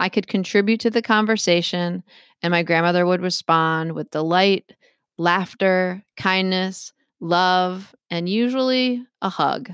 I 0.00 0.08
could 0.08 0.26
contribute 0.26 0.80
to 0.80 0.90
the 0.90 1.02
conversation, 1.02 2.02
and 2.42 2.50
my 2.50 2.62
grandmother 2.62 3.06
would 3.06 3.22
respond 3.22 3.92
with 3.92 4.10
delight, 4.10 4.72
laughter, 5.18 6.04
kindness, 6.16 6.92
love, 7.20 7.94
and 8.10 8.28
usually 8.28 9.04
a 9.22 9.28
hug. 9.28 9.70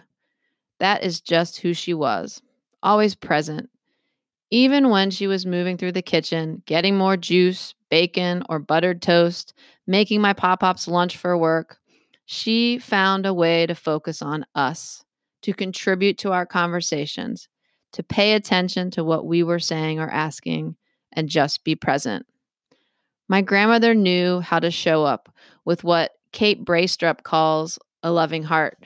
That 0.80 1.02
is 1.02 1.20
just 1.20 1.58
who 1.58 1.74
she 1.74 1.94
was, 1.94 2.42
always 2.82 3.14
present. 3.14 3.70
Even 4.50 4.88
when 4.88 5.10
she 5.10 5.26
was 5.26 5.44
moving 5.44 5.76
through 5.76 5.92
the 5.92 6.02
kitchen, 6.02 6.62
getting 6.66 6.96
more 6.96 7.16
juice, 7.16 7.74
bacon, 7.90 8.42
or 8.48 8.58
buttered 8.58 9.02
toast, 9.02 9.54
making 9.86 10.20
my 10.20 10.32
pop 10.32 10.60
pop's 10.60 10.88
lunch 10.88 11.16
for 11.16 11.36
work, 11.36 11.78
she 12.26 12.78
found 12.78 13.26
a 13.26 13.34
way 13.34 13.66
to 13.66 13.74
focus 13.74 14.22
on 14.22 14.44
us, 14.54 15.04
to 15.42 15.52
contribute 15.52 16.18
to 16.18 16.32
our 16.32 16.46
conversations, 16.46 17.48
to 17.92 18.02
pay 18.02 18.34
attention 18.34 18.90
to 18.90 19.04
what 19.04 19.26
we 19.26 19.42
were 19.42 19.58
saying 19.58 19.98
or 19.98 20.08
asking, 20.10 20.76
and 21.12 21.28
just 21.28 21.64
be 21.64 21.74
present. 21.74 22.26
My 23.28 23.42
grandmother 23.42 23.94
knew 23.94 24.40
how 24.40 24.58
to 24.58 24.70
show 24.70 25.04
up 25.04 25.28
with 25.64 25.84
what 25.84 26.12
Kate 26.32 26.64
Braestrup 26.64 27.22
calls 27.22 27.78
a 28.02 28.10
loving 28.10 28.42
heart. 28.42 28.78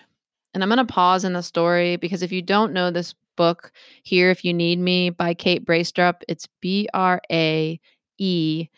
And 0.52 0.62
I'm 0.62 0.68
going 0.68 0.84
to 0.84 0.92
pause 0.92 1.24
in 1.24 1.32
the 1.32 1.42
story 1.42 1.96
because 1.96 2.22
if 2.22 2.32
you 2.32 2.42
don't 2.42 2.72
know 2.72 2.90
this 2.90 3.14
book, 3.36 3.72
Here 4.02 4.30
If 4.30 4.44
You 4.44 4.52
Need 4.52 4.78
Me 4.78 5.10
by 5.10 5.34
Kate 5.34 5.64
Braestrup, 5.64 6.22
it's 6.28 6.48
B 6.60 6.88
R 6.92 7.20
A 7.30 7.80
E 8.18 8.68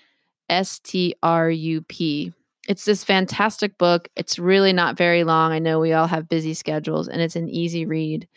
S 0.49 0.79
T 0.79 1.15
R 1.23 1.51
U 1.51 1.83
P. 1.83 2.33
It's 2.69 2.85
this 2.85 3.05
fantastic 3.05 3.77
book. 3.79 4.09
It's 4.17 4.39
really 4.39 4.73
not 4.73 4.97
very 4.97 5.25
long. 5.25 5.53
I 5.53 5.59
know 5.59 5.81
we 5.81 5.93
all 5.93 6.07
have 6.07 6.29
busy 6.29 6.55
schedules 6.55 7.09
and 7.09 7.21
it's 7.21 7.37
an 7.37 7.49
easy 7.49 7.85
read. 7.85 8.29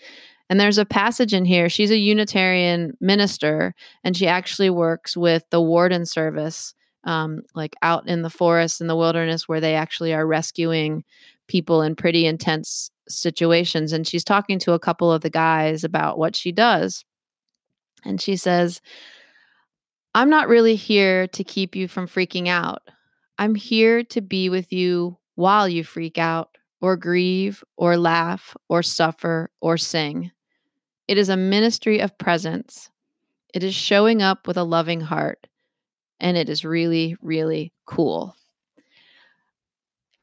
And 0.50 0.60
there's 0.60 0.78
a 0.78 0.86
passage 0.86 1.34
in 1.34 1.46
here. 1.46 1.70
She's 1.70 1.92
a 1.92 1.98
Unitarian 1.98 2.98
minister 3.02 3.76
and 4.04 4.16
she 4.16 4.28
actually 4.28 4.70
works 4.70 5.16
with 5.16 5.44
the 5.50 5.62
Warden 5.62 6.06
Service 6.06 6.74
um, 7.08 7.42
like 7.56 7.76
out 7.82 8.08
in 8.08 8.22
the 8.22 8.30
forest 8.30 8.82
in 8.82 8.88
the 8.88 8.96
wilderness 8.96 9.48
where 9.48 9.62
they 9.62 9.74
actually 9.74 10.14
are 10.14 10.28
rescuing 10.28 11.04
people 11.48 11.82
in 11.82 11.96
pretty 11.96 12.26
intense 12.28 12.92
situations. 13.08 13.94
And 13.94 14.06
she's 14.06 14.26
talking 14.26 14.60
to 14.60 14.74
a 14.74 14.80
couple 14.80 15.12
of 15.12 15.22
the 15.22 15.30
guys 15.30 15.84
about 15.84 16.20
what 16.20 16.36
she 16.36 16.52
does. 16.52 17.06
And 18.04 18.22
she 18.22 18.36
says, 18.36 18.82
I'm 20.14 20.30
not 20.30 20.50
really 20.50 20.76
here 20.76 21.28
to 21.28 21.44
keep 21.44 21.76
you 21.76 21.88
from 21.88 22.08
freaking 22.08 22.48
out. 22.48 22.82
I'm 23.40 23.56
here 23.56 24.04
to 24.04 24.22
be 24.22 24.50
with 24.50 24.74
you 24.74 25.18
while 25.36 25.70
you 25.70 25.84
freak 25.84 26.18
out 26.18 26.58
or 26.82 26.98
grieve 26.98 27.64
or 27.78 27.98
laugh 27.98 28.56
or 28.68 28.84
suffer 28.84 29.50
or 29.62 29.78
sing. 29.78 30.32
It 31.08 31.18
is 31.18 31.30
a 31.30 31.38
ministry 31.38 32.00
of 32.00 32.18
presence. 32.18 32.90
It 33.54 33.64
is 33.64 33.74
showing 33.74 34.22
up 34.22 34.46
with 34.46 34.58
a 34.58 34.64
loving 34.64 35.00
heart 35.00 35.48
and 36.20 36.38
it 36.38 36.50
is 36.50 36.66
really, 36.66 37.16
really 37.22 37.72
cool. 37.86 38.36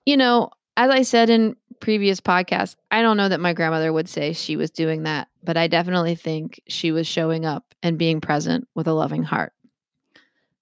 You 0.04 0.16
know, 0.16 0.50
as 0.76 0.90
I 0.90 1.02
said 1.02 1.30
in 1.30 1.56
previous 1.80 2.20
podcasts, 2.20 2.76
I 2.90 3.02
don't 3.02 3.16
know 3.16 3.28
that 3.28 3.40
my 3.40 3.52
grandmother 3.52 3.92
would 3.92 4.08
say 4.08 4.32
she 4.32 4.56
was 4.56 4.70
doing 4.70 5.04
that, 5.04 5.28
but 5.42 5.56
I 5.56 5.66
definitely 5.66 6.14
think 6.14 6.60
she 6.68 6.92
was 6.92 7.06
showing 7.06 7.46
up 7.46 7.74
and 7.82 7.98
being 7.98 8.20
present 8.20 8.68
with 8.74 8.86
a 8.86 8.92
loving 8.92 9.22
heart. 9.22 9.52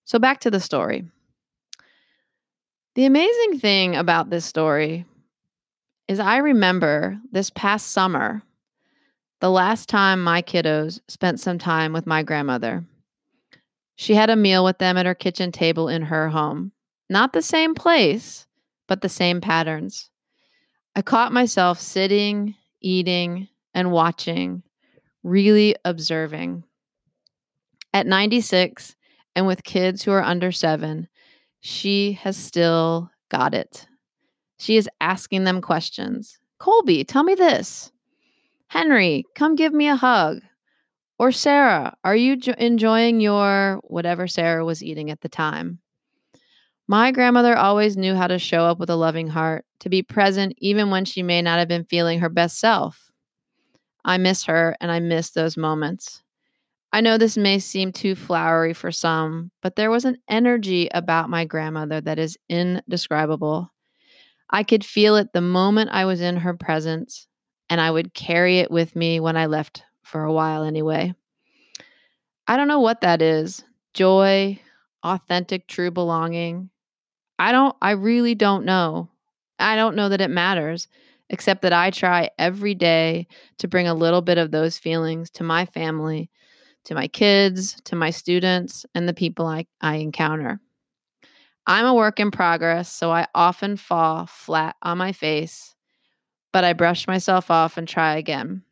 So 0.04 0.18
back 0.18 0.40
to 0.40 0.50
the 0.50 0.60
story. 0.60 1.04
The 2.94 3.06
amazing 3.06 3.58
thing 3.58 3.96
about 3.96 4.30
this 4.30 4.44
story 4.44 5.06
is 6.08 6.20
I 6.20 6.38
remember 6.38 7.18
this 7.30 7.48
past 7.50 7.92
summer, 7.92 8.42
the 9.40 9.50
last 9.50 9.88
time 9.88 10.22
my 10.22 10.42
kiddos 10.42 11.00
spent 11.08 11.40
some 11.40 11.58
time 11.58 11.92
with 11.92 12.06
my 12.06 12.22
grandmother. 12.22 12.84
She 14.02 14.16
had 14.16 14.30
a 14.30 14.34
meal 14.34 14.64
with 14.64 14.78
them 14.78 14.96
at 14.96 15.06
her 15.06 15.14
kitchen 15.14 15.52
table 15.52 15.88
in 15.88 16.02
her 16.02 16.28
home. 16.28 16.72
Not 17.08 17.32
the 17.32 17.40
same 17.40 17.72
place, 17.72 18.48
but 18.88 19.00
the 19.00 19.08
same 19.08 19.40
patterns. 19.40 20.10
I 20.96 21.02
caught 21.02 21.32
myself 21.32 21.78
sitting, 21.78 22.56
eating, 22.80 23.46
and 23.72 23.92
watching, 23.92 24.64
really 25.22 25.76
observing. 25.84 26.64
At 27.94 28.08
96, 28.08 28.96
and 29.36 29.46
with 29.46 29.62
kids 29.62 30.02
who 30.02 30.10
are 30.10 30.20
under 30.20 30.50
seven, 30.50 31.06
she 31.60 32.14
has 32.22 32.36
still 32.36 33.08
got 33.28 33.54
it. 33.54 33.86
She 34.58 34.76
is 34.76 34.90
asking 35.00 35.44
them 35.44 35.60
questions. 35.60 36.40
Colby, 36.58 37.04
tell 37.04 37.22
me 37.22 37.36
this. 37.36 37.92
Henry, 38.66 39.26
come 39.36 39.54
give 39.54 39.72
me 39.72 39.86
a 39.86 39.94
hug. 39.94 40.40
Or 41.22 41.30
Sarah, 41.30 41.96
are 42.02 42.16
you 42.16 42.34
jo- 42.34 42.54
enjoying 42.58 43.20
your 43.20 43.78
whatever 43.84 44.26
Sarah 44.26 44.64
was 44.64 44.82
eating 44.82 45.08
at 45.08 45.20
the 45.20 45.28
time? 45.28 45.78
My 46.88 47.12
grandmother 47.12 47.56
always 47.56 47.96
knew 47.96 48.16
how 48.16 48.26
to 48.26 48.40
show 48.40 48.64
up 48.64 48.80
with 48.80 48.90
a 48.90 48.96
loving 48.96 49.28
heart, 49.28 49.64
to 49.78 49.88
be 49.88 50.02
present 50.02 50.52
even 50.58 50.90
when 50.90 51.04
she 51.04 51.22
may 51.22 51.40
not 51.40 51.60
have 51.60 51.68
been 51.68 51.84
feeling 51.84 52.18
her 52.18 52.28
best 52.28 52.58
self. 52.58 53.12
I 54.04 54.18
miss 54.18 54.42
her 54.46 54.76
and 54.80 54.90
I 54.90 54.98
miss 54.98 55.30
those 55.30 55.56
moments. 55.56 56.24
I 56.92 57.00
know 57.00 57.18
this 57.18 57.36
may 57.36 57.60
seem 57.60 57.92
too 57.92 58.16
flowery 58.16 58.74
for 58.74 58.90
some, 58.90 59.52
but 59.62 59.76
there 59.76 59.92
was 59.92 60.04
an 60.04 60.18
energy 60.28 60.88
about 60.92 61.30
my 61.30 61.44
grandmother 61.44 62.00
that 62.00 62.18
is 62.18 62.36
indescribable. 62.48 63.72
I 64.50 64.64
could 64.64 64.84
feel 64.84 65.14
it 65.14 65.32
the 65.32 65.40
moment 65.40 65.90
I 65.92 66.04
was 66.04 66.20
in 66.20 66.38
her 66.38 66.54
presence, 66.54 67.28
and 67.70 67.80
I 67.80 67.92
would 67.92 68.12
carry 68.12 68.58
it 68.58 68.72
with 68.72 68.96
me 68.96 69.20
when 69.20 69.36
I 69.36 69.46
left 69.46 69.84
for 70.12 70.22
a 70.22 70.32
while 70.32 70.62
anyway. 70.62 71.14
I 72.46 72.56
don't 72.56 72.68
know 72.68 72.80
what 72.80 73.00
that 73.00 73.22
is 73.22 73.64
joy, 73.94 74.60
authentic, 75.02 75.66
true 75.66 75.90
belonging. 75.90 76.70
I 77.38 77.50
don't, 77.50 77.74
I 77.82 77.92
really 77.92 78.34
don't 78.34 78.64
know. 78.64 79.10
I 79.58 79.74
don't 79.74 79.96
know 79.96 80.08
that 80.10 80.20
it 80.20 80.30
matters, 80.30 80.86
except 81.30 81.62
that 81.62 81.72
I 81.72 81.90
try 81.90 82.30
every 82.38 82.74
day 82.74 83.26
to 83.58 83.68
bring 83.68 83.88
a 83.88 83.94
little 83.94 84.22
bit 84.22 84.38
of 84.38 84.50
those 84.50 84.78
feelings 84.78 85.30
to 85.30 85.44
my 85.44 85.66
family, 85.66 86.30
to 86.84 86.94
my 86.94 87.08
kids, 87.08 87.80
to 87.84 87.96
my 87.96 88.10
students, 88.10 88.84
and 88.94 89.08
the 89.08 89.14
people 89.14 89.46
I, 89.46 89.66
I 89.80 89.96
encounter. 89.96 90.60
I'm 91.66 91.86
a 91.86 91.94
work 91.94 92.20
in 92.20 92.30
progress, 92.30 92.90
so 92.90 93.12
I 93.12 93.28
often 93.34 93.76
fall 93.76 94.26
flat 94.26 94.76
on 94.82 94.98
my 94.98 95.12
face, 95.12 95.74
but 96.52 96.64
I 96.64 96.72
brush 96.72 97.06
myself 97.06 97.50
off 97.50 97.78
and 97.78 97.88
try 97.88 98.16
again. 98.16 98.62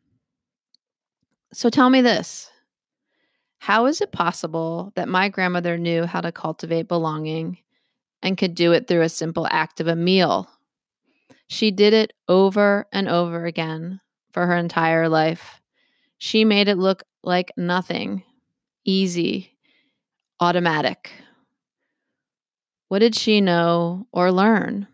So 1.53 1.69
tell 1.69 1.89
me 1.89 2.01
this 2.01 2.49
How 3.59 3.85
is 3.85 4.01
it 4.01 4.11
possible 4.11 4.91
that 4.95 5.07
my 5.07 5.29
grandmother 5.29 5.77
knew 5.77 6.05
how 6.05 6.21
to 6.21 6.31
cultivate 6.31 6.87
belonging 6.87 7.59
and 8.23 8.37
could 8.37 8.55
do 8.55 8.73
it 8.73 8.87
through 8.87 9.01
a 9.03 9.09
simple 9.09 9.47
act 9.51 9.79
of 9.79 9.87
a 9.87 9.95
meal? 9.95 10.49
She 11.47 11.71
did 11.71 11.93
it 11.93 12.13
over 12.27 12.87
and 12.91 13.07
over 13.09 13.45
again 13.45 14.01
for 14.31 14.47
her 14.47 14.55
entire 14.55 15.09
life. 15.09 15.61
She 16.17 16.45
made 16.45 16.67
it 16.67 16.77
look 16.77 17.03
like 17.23 17.51
nothing, 17.57 18.23
easy, 18.85 19.57
automatic. 20.39 21.11
What 22.89 22.99
did 22.99 23.15
she 23.15 23.41
know 23.41 24.07
or 24.11 24.31
learn? 24.31 24.87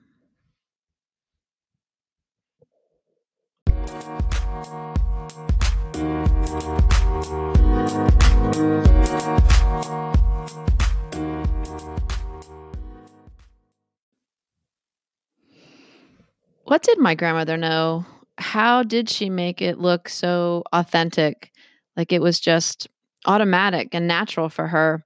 What 16.67 16.83
did 16.83 16.99
my 16.99 17.15
grandmother 17.15 17.57
know? 17.57 18.05
How 18.37 18.83
did 18.83 19.09
she 19.09 19.29
make 19.29 19.61
it 19.61 19.79
look 19.79 20.09
so 20.09 20.63
authentic? 20.73 21.51
Like 21.95 22.11
it 22.11 22.21
was 22.21 22.39
just 22.39 22.87
automatic 23.25 23.95
and 23.95 24.07
natural 24.07 24.49
for 24.49 24.67
her. 24.67 25.03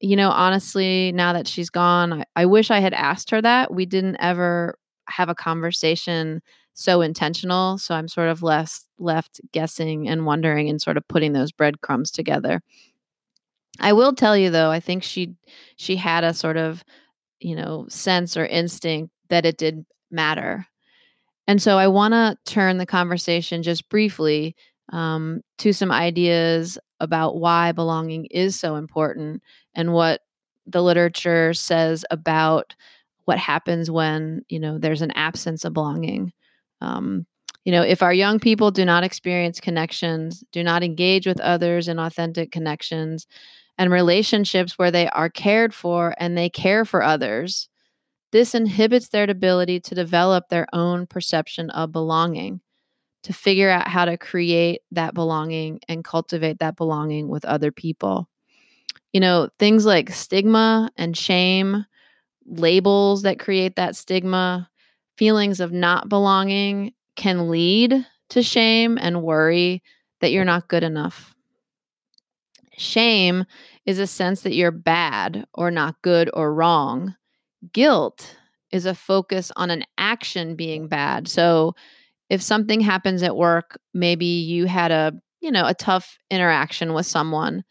You 0.00 0.16
know, 0.16 0.30
honestly, 0.30 1.12
now 1.12 1.32
that 1.32 1.48
she's 1.48 1.70
gone, 1.70 2.12
I, 2.12 2.24
I 2.36 2.46
wish 2.46 2.70
I 2.70 2.80
had 2.80 2.92
asked 2.92 3.30
her 3.30 3.40
that. 3.40 3.72
We 3.72 3.86
didn't 3.86 4.16
ever 4.20 4.78
have 5.08 5.28
a 5.28 5.34
conversation 5.34 6.42
so 6.74 7.00
intentional. 7.00 7.78
So 7.78 7.94
I'm 7.94 8.08
sort 8.08 8.28
of 8.28 8.42
left 8.42 8.84
left 8.98 9.40
guessing 9.52 10.08
and 10.08 10.26
wondering 10.26 10.68
and 10.68 10.80
sort 10.80 10.96
of 10.96 11.06
putting 11.08 11.32
those 11.32 11.52
breadcrumbs 11.52 12.10
together. 12.10 12.62
I 13.80 13.92
will 13.92 14.14
tell 14.14 14.36
you 14.36 14.50
though, 14.50 14.70
I 14.70 14.80
think 14.80 15.02
she 15.02 15.34
she 15.76 15.96
had 15.96 16.24
a 16.24 16.34
sort 16.34 16.56
of, 16.56 16.84
you 17.40 17.56
know, 17.56 17.86
sense 17.88 18.36
or 18.36 18.46
instinct 18.46 19.12
that 19.28 19.46
it 19.46 19.56
did 19.56 19.84
matter. 20.10 20.66
And 21.46 21.60
so 21.60 21.78
I 21.78 21.88
want 21.88 22.12
to 22.14 22.36
turn 22.44 22.78
the 22.78 22.86
conversation 22.86 23.62
just 23.62 23.88
briefly 23.88 24.54
um, 24.92 25.40
to 25.58 25.72
some 25.72 25.90
ideas 25.90 26.78
about 27.00 27.36
why 27.36 27.72
belonging 27.72 28.26
is 28.26 28.58
so 28.58 28.76
important 28.76 29.42
and 29.74 29.92
what 29.92 30.20
the 30.66 30.82
literature 30.82 31.54
says 31.54 32.04
about 32.10 32.74
what 33.24 33.38
happens 33.38 33.90
when 33.90 34.42
you 34.48 34.58
know 34.58 34.78
there's 34.78 35.02
an 35.02 35.12
absence 35.12 35.64
of 35.64 35.72
belonging 35.72 36.32
um, 36.80 37.26
you 37.64 37.72
know 37.72 37.82
if 37.82 38.02
our 38.02 38.12
young 38.12 38.38
people 38.38 38.70
do 38.70 38.84
not 38.84 39.04
experience 39.04 39.60
connections 39.60 40.44
do 40.52 40.62
not 40.62 40.82
engage 40.82 41.26
with 41.26 41.40
others 41.40 41.88
in 41.88 41.98
authentic 41.98 42.50
connections 42.50 43.26
and 43.78 43.90
relationships 43.90 44.78
where 44.78 44.90
they 44.90 45.08
are 45.08 45.30
cared 45.30 45.74
for 45.74 46.14
and 46.18 46.36
they 46.36 46.50
care 46.50 46.84
for 46.84 47.02
others 47.02 47.68
this 48.32 48.54
inhibits 48.54 49.08
their 49.08 49.28
ability 49.28 49.80
to 49.80 49.94
develop 49.94 50.48
their 50.48 50.66
own 50.72 51.06
perception 51.06 51.70
of 51.70 51.92
belonging 51.92 52.60
to 53.22 53.32
figure 53.32 53.70
out 53.70 53.88
how 53.88 54.04
to 54.04 54.16
create 54.16 54.80
that 54.92 55.14
belonging 55.14 55.80
and 55.88 56.04
cultivate 56.04 56.58
that 56.60 56.76
belonging 56.76 57.28
with 57.28 57.44
other 57.44 57.70
people. 57.70 58.28
You 59.12 59.20
know 59.20 59.48
things 59.58 59.84
like 59.84 60.10
stigma 60.10 60.90
and 60.96 61.16
shame 61.16 61.84
labels 62.46 63.22
that 63.22 63.38
create 63.38 63.76
that 63.76 63.96
stigma, 63.96 64.69
feelings 65.20 65.60
of 65.60 65.70
not 65.70 66.08
belonging 66.08 66.94
can 67.14 67.50
lead 67.50 68.06
to 68.30 68.42
shame 68.42 68.96
and 68.98 69.22
worry 69.22 69.82
that 70.22 70.32
you're 70.32 70.46
not 70.46 70.66
good 70.68 70.82
enough. 70.82 71.34
Shame 72.78 73.44
is 73.84 73.98
a 73.98 74.06
sense 74.06 74.40
that 74.40 74.54
you're 74.54 74.70
bad 74.70 75.44
or 75.52 75.70
not 75.70 76.00
good 76.00 76.30
or 76.32 76.54
wrong. 76.54 77.14
Guilt 77.74 78.34
is 78.70 78.86
a 78.86 78.94
focus 78.94 79.52
on 79.56 79.68
an 79.68 79.84
action 79.98 80.56
being 80.56 80.88
bad. 80.88 81.28
So 81.28 81.74
if 82.30 82.40
something 82.40 82.80
happens 82.80 83.22
at 83.22 83.36
work, 83.36 83.78
maybe 83.92 84.24
you 84.24 84.64
had 84.64 84.90
a, 84.90 85.12
you 85.42 85.50
know, 85.50 85.66
a 85.66 85.74
tough 85.74 86.18
interaction 86.30 86.94
with 86.94 87.04
someone. 87.04 87.62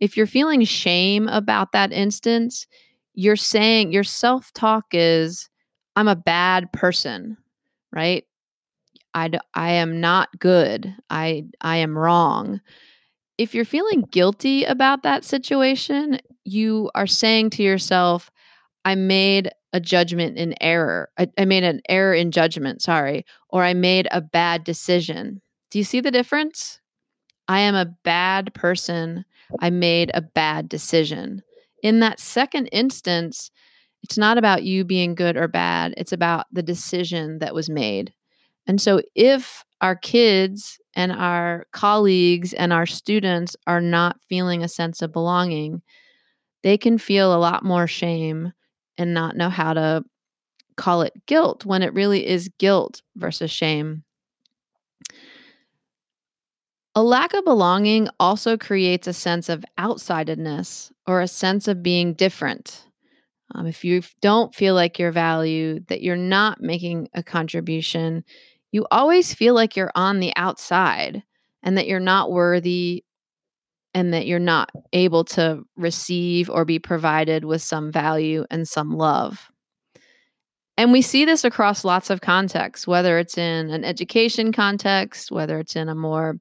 If 0.00 0.16
you're 0.16 0.26
feeling 0.26 0.64
shame 0.64 1.28
about 1.28 1.70
that 1.70 1.92
instance, 1.92 2.66
you're 3.14 3.36
saying 3.36 3.92
your 3.92 4.02
self 4.02 4.52
talk 4.54 4.86
is, 4.90 5.48
I'm 5.96 6.08
a 6.08 6.16
bad 6.16 6.72
person, 6.72 7.36
right? 7.92 8.24
I, 9.14 9.30
I 9.54 9.72
am 9.72 10.00
not 10.00 10.38
good. 10.38 10.94
I, 11.08 11.46
I 11.60 11.78
am 11.78 11.96
wrong. 11.96 12.60
If 13.38 13.54
you're 13.54 13.64
feeling 13.64 14.02
guilty 14.10 14.64
about 14.64 15.02
that 15.02 15.24
situation, 15.24 16.18
you 16.44 16.90
are 16.94 17.06
saying 17.06 17.50
to 17.50 17.62
yourself, 17.62 18.30
I 18.84 18.94
made 18.94 19.50
a 19.72 19.80
judgment 19.80 20.38
in 20.38 20.54
error. 20.60 21.10
I, 21.18 21.28
I 21.38 21.44
made 21.44 21.64
an 21.64 21.80
error 21.88 22.14
in 22.14 22.30
judgment, 22.30 22.82
sorry, 22.82 23.24
or 23.48 23.64
I 23.64 23.74
made 23.74 24.08
a 24.10 24.20
bad 24.20 24.64
decision. 24.64 25.40
Do 25.70 25.78
you 25.78 25.84
see 25.84 26.00
the 26.00 26.10
difference? 26.10 26.80
I 27.48 27.60
am 27.60 27.74
a 27.74 27.94
bad 28.04 28.54
person. 28.54 29.24
I 29.60 29.70
made 29.70 30.10
a 30.14 30.22
bad 30.22 30.68
decision 30.68 31.42
in 31.82 32.00
that 32.00 32.20
second 32.20 32.66
instance, 32.72 33.50
it's 34.06 34.16
not 34.16 34.38
about 34.38 34.62
you 34.62 34.84
being 34.84 35.16
good 35.16 35.36
or 35.36 35.48
bad, 35.48 35.92
it's 35.96 36.12
about 36.12 36.46
the 36.52 36.62
decision 36.62 37.40
that 37.40 37.56
was 37.56 37.68
made. 37.68 38.14
And 38.68 38.80
so 38.80 39.02
if 39.16 39.64
our 39.80 39.96
kids 39.96 40.78
and 40.94 41.10
our 41.10 41.66
colleagues 41.72 42.52
and 42.52 42.72
our 42.72 42.86
students 42.86 43.56
are 43.66 43.80
not 43.80 44.20
feeling 44.28 44.62
a 44.62 44.68
sense 44.68 45.02
of 45.02 45.12
belonging, 45.12 45.82
they 46.62 46.78
can 46.78 46.98
feel 46.98 47.34
a 47.34 47.38
lot 47.38 47.64
more 47.64 47.88
shame 47.88 48.52
and 48.96 49.12
not 49.12 49.36
know 49.36 49.50
how 49.50 49.74
to 49.74 50.04
call 50.76 51.02
it 51.02 51.26
guilt 51.26 51.66
when 51.66 51.82
it 51.82 51.92
really 51.92 52.24
is 52.24 52.48
guilt 52.60 53.02
versus 53.16 53.50
shame. 53.50 54.04
A 56.94 57.02
lack 57.02 57.34
of 57.34 57.44
belonging 57.44 58.08
also 58.20 58.56
creates 58.56 59.08
a 59.08 59.12
sense 59.12 59.48
of 59.48 59.64
outsidedness 59.76 60.92
or 61.08 61.20
a 61.20 61.26
sense 61.28 61.66
of 61.66 61.82
being 61.82 62.14
different. 62.14 62.85
Um, 63.54 63.66
if 63.66 63.84
you 63.84 64.02
don't 64.20 64.54
feel 64.54 64.74
like 64.74 64.98
you're 64.98 65.12
valued, 65.12 65.86
that 65.88 66.02
you're 66.02 66.16
not 66.16 66.60
making 66.60 67.08
a 67.14 67.22
contribution, 67.22 68.24
you 68.72 68.86
always 68.90 69.32
feel 69.32 69.54
like 69.54 69.76
you're 69.76 69.92
on 69.94 70.20
the 70.20 70.32
outside 70.36 71.22
and 71.62 71.78
that 71.78 71.86
you're 71.86 72.00
not 72.00 72.32
worthy 72.32 73.04
and 73.94 74.12
that 74.12 74.26
you're 74.26 74.38
not 74.38 74.70
able 74.92 75.24
to 75.24 75.62
receive 75.76 76.50
or 76.50 76.64
be 76.64 76.78
provided 76.78 77.44
with 77.44 77.62
some 77.62 77.90
value 77.90 78.44
and 78.50 78.68
some 78.68 78.90
love. 78.90 79.48
And 80.76 80.92
we 80.92 81.00
see 81.00 81.24
this 81.24 81.44
across 81.44 81.84
lots 81.84 82.10
of 82.10 82.20
contexts, 82.20 82.86
whether 82.86 83.18
it's 83.18 83.38
in 83.38 83.70
an 83.70 83.84
education 83.84 84.52
context, 84.52 85.32
whether 85.32 85.58
it's 85.58 85.76
in 85.76 85.88
a 85.88 85.94
more 85.94 86.38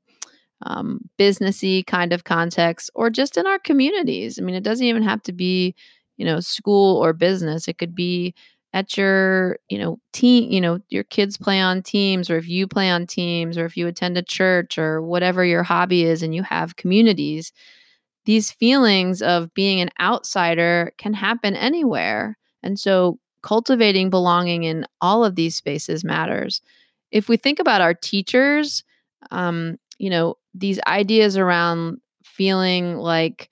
um, 0.64 1.00
businessy 1.18 1.86
kind 1.86 2.12
of 2.12 2.26
context 2.26 2.90
or 2.96 3.10
just 3.10 3.38
in 3.38 3.48
our 3.48 3.60
communities. 3.60 4.38
I 4.38 4.42
mean, 4.42 4.56
it 4.56 4.64
doesn't 4.64 4.86
even 4.86 5.04
have 5.04 5.22
to 5.24 5.32
be, 5.32 5.76
you 6.18 6.26
know, 6.26 6.40
school 6.40 6.98
or 7.04 7.14
business. 7.14 7.68
It 7.68 7.78
could 7.78 7.96
be 7.96 8.34
at 8.74 8.98
your, 8.98 9.58
you 9.70 9.78
know, 9.78 10.00
team, 10.12 10.52
you 10.52 10.60
know, 10.60 10.80
your 10.90 11.06
kids 11.06 11.38
play 11.38 11.62
on 11.62 11.82
teams 11.82 12.30
or 12.30 12.38
if 12.38 12.48
you 12.50 12.68
play 12.68 12.90
on 12.90 13.08
teams 13.08 13.58
or 13.58 13.66
if 13.66 13.78
you 13.78 13.88
attend 13.88 14.18
a 14.18 14.22
church 14.22 14.78
or 14.78 15.02
whatever 15.02 15.46
your 15.46 15.64
hobby 15.64 16.04
is 16.04 16.22
and 16.22 16.36
you 16.36 16.44
have 16.44 16.76
communities. 16.76 17.54
These 18.26 18.52
feelings 18.52 19.22
of 19.22 19.54
being 19.54 19.80
an 19.82 19.90
outsider 20.02 20.92
can 20.98 21.14
happen 21.14 21.56
anywhere. 21.56 22.38
And 22.64 22.80
so 22.80 23.20
cultivating 23.44 24.10
belonging 24.10 24.64
in 24.64 24.86
all 25.00 25.24
of 25.24 25.36
these 25.36 25.56
spaces 25.56 26.04
matters. 26.04 26.62
If 27.12 27.30
we 27.30 27.38
think 27.38 27.60
about 27.60 27.82
our 27.82 27.94
teachers, 27.94 28.84
um, 29.32 29.78
you 30.00 30.10
know, 30.10 30.36
these 30.54 30.80
ideas 30.88 31.38
around 31.38 32.00
feeling 32.24 32.98
like 32.98 33.50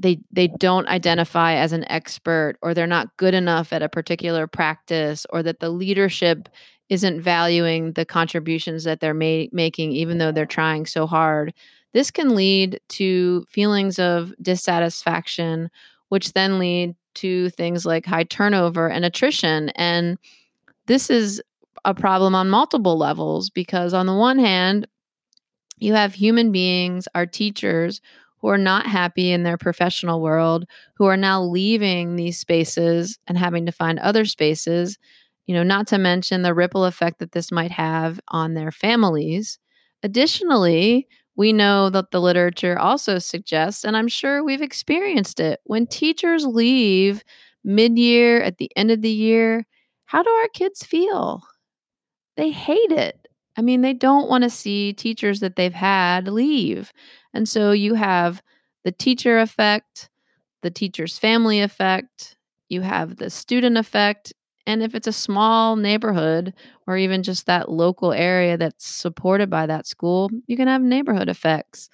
they 0.00 0.18
they 0.32 0.48
don't 0.48 0.88
identify 0.88 1.54
as 1.54 1.72
an 1.72 1.84
expert 1.90 2.56
or 2.62 2.74
they're 2.74 2.86
not 2.86 3.16
good 3.16 3.34
enough 3.34 3.72
at 3.72 3.82
a 3.82 3.88
particular 3.88 4.46
practice 4.46 5.26
or 5.30 5.42
that 5.42 5.60
the 5.60 5.70
leadership 5.70 6.48
isn't 6.88 7.20
valuing 7.20 7.92
the 7.92 8.04
contributions 8.04 8.82
that 8.84 9.00
they're 9.00 9.14
ma- 9.14 9.44
making 9.52 9.92
even 9.92 10.18
though 10.18 10.32
they're 10.32 10.46
trying 10.46 10.86
so 10.86 11.06
hard 11.06 11.54
this 11.92 12.10
can 12.10 12.34
lead 12.34 12.80
to 12.88 13.44
feelings 13.50 13.98
of 13.98 14.32
dissatisfaction 14.42 15.70
which 16.10 16.32
then 16.32 16.58
lead 16.58 16.94
to 17.14 17.48
things 17.50 17.86
like 17.86 18.04
high 18.04 18.24
turnover 18.24 18.88
and 18.88 19.04
attrition. 19.04 19.70
And 19.70 20.18
this 20.86 21.08
is 21.08 21.42
a 21.84 21.94
problem 21.94 22.34
on 22.34 22.50
multiple 22.50 22.98
levels 22.98 23.48
because 23.48 23.94
on 23.94 24.06
the 24.06 24.14
one 24.14 24.38
hand 24.38 24.86
you 25.78 25.94
have 25.94 26.12
human 26.12 26.52
beings, 26.52 27.08
our 27.14 27.24
teachers, 27.24 28.02
who 28.40 28.48
are 28.48 28.58
not 28.58 28.86
happy 28.86 29.30
in 29.32 29.42
their 29.42 29.58
professional 29.58 30.20
world, 30.20 30.64
who 30.96 31.06
are 31.06 31.16
now 31.16 31.42
leaving 31.42 32.16
these 32.16 32.38
spaces 32.38 33.18
and 33.26 33.36
having 33.38 33.66
to 33.66 33.72
find 33.72 33.98
other 33.98 34.24
spaces, 34.24 34.98
you 35.46 35.54
know, 35.54 35.62
not 35.62 35.86
to 35.88 35.98
mention 35.98 36.42
the 36.42 36.54
ripple 36.54 36.84
effect 36.84 37.18
that 37.18 37.32
this 37.32 37.52
might 37.52 37.70
have 37.70 38.20
on 38.28 38.54
their 38.54 38.70
families. 38.70 39.58
Additionally, 40.02 41.06
we 41.36 41.52
know 41.52 41.90
that 41.90 42.10
the 42.10 42.20
literature 42.20 42.78
also 42.78 43.18
suggests, 43.18 43.84
and 43.84 43.96
I'm 43.96 44.08
sure 44.08 44.42
we've 44.44 44.62
experienced 44.62 45.40
it, 45.40 45.60
when 45.64 45.86
teachers 45.86 46.44
leave 46.46 47.22
mid 47.64 47.98
year, 47.98 48.42
at 48.42 48.58
the 48.58 48.70
end 48.76 48.90
of 48.90 49.02
the 49.02 49.10
year, 49.10 49.66
how 50.06 50.22
do 50.22 50.30
our 50.30 50.48
kids 50.48 50.84
feel? 50.84 51.42
They 52.36 52.50
hate 52.50 52.92
it. 52.92 53.28
I 53.56 53.62
mean, 53.62 53.82
they 53.82 53.92
don't 53.92 54.28
want 54.28 54.44
to 54.44 54.50
see 54.50 54.92
teachers 54.92 55.40
that 55.40 55.56
they've 55.56 55.74
had 55.74 56.28
leave. 56.28 56.92
And 57.34 57.48
so 57.48 57.72
you 57.72 57.94
have 57.94 58.42
the 58.84 58.92
teacher 58.92 59.38
effect, 59.38 60.08
the 60.62 60.70
teacher's 60.70 61.18
family 61.18 61.60
effect, 61.60 62.36
you 62.68 62.82
have 62.82 63.16
the 63.16 63.30
student 63.30 63.78
effect. 63.78 64.32
And 64.66 64.82
if 64.82 64.94
it's 64.94 65.06
a 65.08 65.12
small 65.12 65.76
neighborhood 65.76 66.54
or 66.86 66.96
even 66.96 67.22
just 67.22 67.46
that 67.46 67.70
local 67.70 68.12
area 68.12 68.56
that's 68.56 68.86
supported 68.86 69.50
by 69.50 69.66
that 69.66 69.86
school, 69.86 70.30
you 70.46 70.56
can 70.56 70.68
have 70.68 70.82
neighborhood 70.82 71.28
effects. 71.28 71.88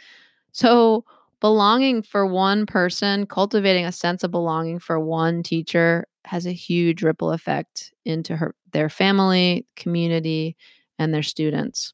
So, 0.53 1.05
belonging 1.41 2.03
for 2.03 2.27
one 2.27 2.67
person, 2.67 3.27
cultivating 3.27 3.85
a 3.85 3.93
sense 3.93 4.25
of 4.25 4.31
belonging 4.31 4.79
for 4.79 4.99
one 4.99 5.43
teacher 5.43 6.07
has 6.25 6.47
a 6.47 6.53
huge 6.53 7.03
ripple 7.03 7.33
effect 7.33 7.93
into 8.05 8.37
her 8.37 8.55
their 8.73 8.89
family, 8.89 9.67
community, 9.77 10.57
and 10.99 11.13
their 11.15 11.23
students. 11.23 11.93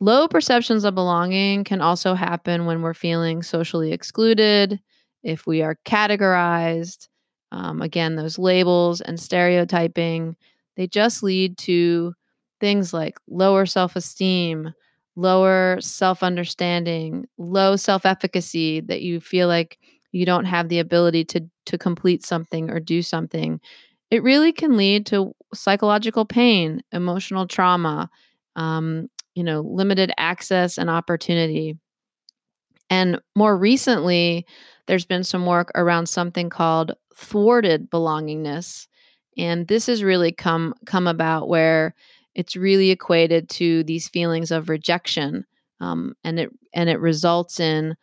Low 0.00 0.28
perceptions 0.28 0.84
of 0.84 0.94
belonging 0.94 1.64
can 1.64 1.80
also 1.80 2.14
happen 2.14 2.66
when 2.66 2.82
we're 2.82 2.94
feeling 2.94 3.42
socially 3.42 3.92
excluded, 3.92 4.80
if 5.24 5.46
we 5.46 5.60
are 5.62 5.76
categorized. 5.84 7.08
Um, 7.50 7.82
again, 7.82 8.14
those 8.14 8.38
labels 8.38 9.00
and 9.00 9.18
stereotyping, 9.18 10.36
they 10.76 10.86
just 10.86 11.22
lead 11.22 11.58
to 11.58 12.14
things 12.60 12.92
like 12.92 13.18
lower 13.28 13.66
self 13.66 13.96
esteem, 13.96 14.72
lower 15.16 15.78
self 15.80 16.22
understanding, 16.22 17.26
low 17.36 17.74
self 17.74 18.06
efficacy, 18.06 18.80
that 18.82 19.02
you 19.02 19.20
feel 19.20 19.48
like 19.48 19.78
you 20.12 20.24
don't 20.24 20.44
have 20.44 20.68
the 20.68 20.78
ability 20.78 21.24
to, 21.24 21.44
to 21.66 21.76
complete 21.76 22.24
something 22.24 22.70
or 22.70 22.78
do 22.78 23.02
something. 23.02 23.60
It 24.10 24.22
really 24.22 24.52
can 24.52 24.76
lead 24.76 25.06
to 25.06 25.34
psychological 25.54 26.24
pain, 26.24 26.82
emotional 26.92 27.46
trauma, 27.48 28.08
um, 28.56 29.08
you 29.38 29.44
know, 29.44 29.60
limited 29.60 30.10
access 30.18 30.78
and 30.78 30.90
opportunity. 30.90 31.78
And 32.90 33.20
more 33.36 33.56
recently, 33.56 34.44
there's 34.88 35.06
been 35.06 35.22
some 35.22 35.46
work 35.46 35.70
around 35.76 36.08
something 36.08 36.50
called 36.50 36.92
thwarted 37.14 37.88
belongingness. 37.88 38.88
And 39.36 39.68
this 39.68 39.86
has 39.86 40.02
really 40.02 40.32
come 40.32 40.74
come 40.86 41.06
about 41.06 41.48
where 41.48 41.94
it's 42.34 42.56
really 42.56 42.90
equated 42.90 43.48
to 43.50 43.84
these 43.84 44.08
feelings 44.08 44.50
of 44.50 44.68
rejection. 44.68 45.46
Um, 45.80 46.16
and 46.24 46.40
it 46.40 46.50
and 46.74 46.90
it 46.90 46.98
results 46.98 47.60
in 47.60 47.96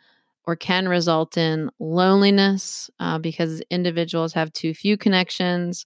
or 0.46 0.56
can 0.56 0.88
result 0.88 1.38
in 1.38 1.70
loneliness 1.80 2.90
uh, 3.02 3.18
because 3.18 3.62
individuals 3.70 4.32
have 4.32 4.54
too 4.54 4.74
few 4.74 4.96
connections 4.96 5.86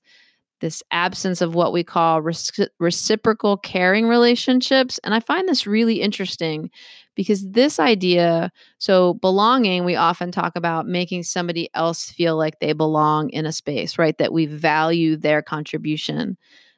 this 0.59 0.83
absence 0.91 1.41
of 1.41 1.55
what 1.55 1.73
we 1.73 1.83
call 1.83 2.21
reciprocal 2.21 3.57
caring 3.57 4.07
relationships. 4.07 4.99
And 5.03 5.13
I 5.13 5.19
find 5.19 5.47
this 5.47 5.65
really 5.65 6.01
interesting 6.01 6.69
because 7.15 7.49
this 7.49 7.79
idea 7.79 8.51
so, 8.77 9.15
belonging, 9.15 9.83
we 9.85 9.95
often 9.95 10.31
talk 10.31 10.55
about 10.55 10.87
making 10.87 11.23
somebody 11.23 11.69
else 11.73 12.09
feel 12.09 12.37
like 12.37 12.59
they 12.59 12.73
belong 12.73 13.29
in 13.29 13.45
a 13.45 13.51
space, 13.51 13.97
right? 13.97 14.17
That 14.17 14.33
we 14.33 14.45
value 14.45 15.17
their 15.17 15.41
contribution. 15.41 16.37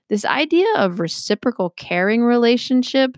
This 0.09 0.25
idea 0.25 0.67
of 0.77 0.99
reciprocal 0.99 1.69
caring 1.71 2.23
relationship 2.23 3.17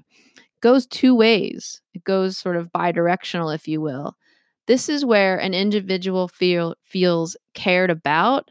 goes 0.62 0.86
two 0.88 1.16
ways, 1.16 1.82
it 1.94 2.04
goes 2.04 2.38
sort 2.38 2.56
of 2.56 2.72
bidirectional, 2.72 3.54
if 3.54 3.68
you 3.68 3.82
will. 3.82 4.16
This 4.66 4.88
is 4.88 5.04
where 5.04 5.38
an 5.38 5.54
individual 5.54 6.30
feel, 6.30 6.76
feels 6.84 7.36
cared 7.54 7.90
about 7.90 8.50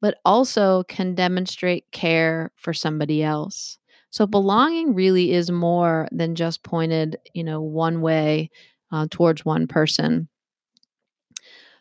but 0.00 0.18
also 0.24 0.82
can 0.84 1.14
demonstrate 1.14 1.90
care 1.92 2.52
for 2.56 2.72
somebody 2.72 3.22
else. 3.22 3.78
So 4.10 4.26
belonging 4.26 4.94
really 4.94 5.32
is 5.32 5.50
more 5.50 6.08
than 6.10 6.34
just 6.34 6.62
pointed, 6.62 7.16
you 7.32 7.44
know, 7.44 7.60
one 7.60 8.00
way 8.00 8.50
uh, 8.90 9.06
towards 9.10 9.44
one 9.44 9.66
person. 9.68 10.28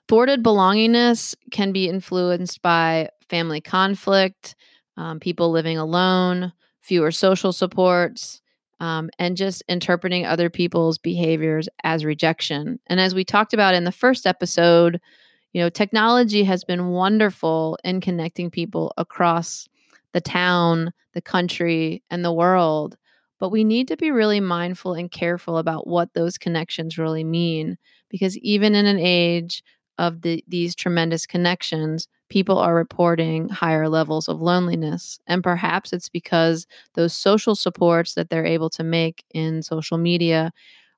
Thwarted 0.08 0.44
belongingness 0.44 1.36
can 1.52 1.72
be 1.72 1.88
influenced 1.88 2.62
by 2.62 3.10
family 3.30 3.62
conflict, 3.62 4.56
um, 4.98 5.20
people 5.20 5.52
living 5.52 5.78
alone, 5.78 6.52
fewer 6.80 7.12
social 7.12 7.54
supports, 7.54 8.42
um, 8.80 9.10
and 9.20 9.38
just 9.38 9.64
interpreting 9.68 10.26
other 10.26 10.50
people's 10.50 10.98
behaviors 10.98 11.70
as 11.84 12.06
rejection. 12.06 12.80
And 12.88 13.00
as 13.00 13.14
we 13.14 13.24
talked 13.24 13.54
about 13.54 13.76
in 13.76 13.84
the 13.84 13.92
first 13.92 14.26
episode, 14.26 15.00
you 15.54 15.62
know, 15.62 15.70
technology 15.70 16.44
has 16.44 16.64
been 16.64 16.88
wonderful 16.90 17.78
in 17.84 18.02
connecting 18.02 18.50
people 18.52 18.94
across 18.98 19.68
the 20.14 20.22
town, 20.22 20.92
the 21.14 21.22
country, 21.22 22.04
and 22.10 22.24
the 22.24 22.34
world. 22.34 22.98
But 23.40 23.50
we 23.50 23.64
need 23.64 23.88
to 23.88 23.98
be 23.98 24.12
really 24.12 24.40
mindful 24.42 24.94
and 24.94 25.10
careful 25.10 25.58
about 25.58 25.88
what 25.88 26.14
those 26.14 26.38
connections 26.38 26.98
really 26.98 27.24
mean. 27.24 27.78
Because 28.10 28.38
even 28.40 28.76
in 28.76 28.86
an 28.86 29.00
age 29.00 29.64
of 29.98 30.22
the, 30.22 30.44
these 30.48 30.76
tremendous 30.76 31.26
connections, 31.26 32.08
people 32.30 32.58
are 32.58 32.76
reporting 32.76 33.50
higher 33.50 33.90
levels 33.90 34.28
of 34.28 34.42
loneliness. 34.42 35.20
And 35.28 35.44
perhaps 35.44 35.94
it's 35.94 36.10
because 36.10 36.68
those 36.96 37.14
social 37.14 37.56
supports 37.56 38.14
that 38.14 38.30
they're 38.30 38.46
able 38.46 38.70
to 38.72 38.84
make 38.84 39.24
in 39.32 39.64
social 39.64 39.98
media 39.98 40.52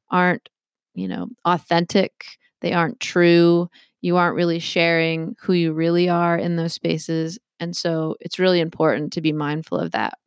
aren't, 0.10 0.50
you 0.94 1.08
know, 1.08 1.28
authentic, 1.46 2.26
they 2.62 2.74
aren't 2.74 3.00
true 3.00 3.70
you 4.02 4.18
aren't 4.18 4.36
really 4.36 4.60
sharing 4.60 5.36
who 5.40 5.54
you 5.54 5.74
really 5.74 6.10
are 6.10 6.38
in 6.38 6.56
those 6.56 6.74
spaces. 6.74 7.40
And 7.60 7.76
so 7.78 8.16
it's 8.20 8.40
really 8.40 8.60
important 8.60 9.14
to 9.14 9.22
be 9.22 9.32
mindful 9.32 9.78
of 9.78 9.92
that. 9.92 10.18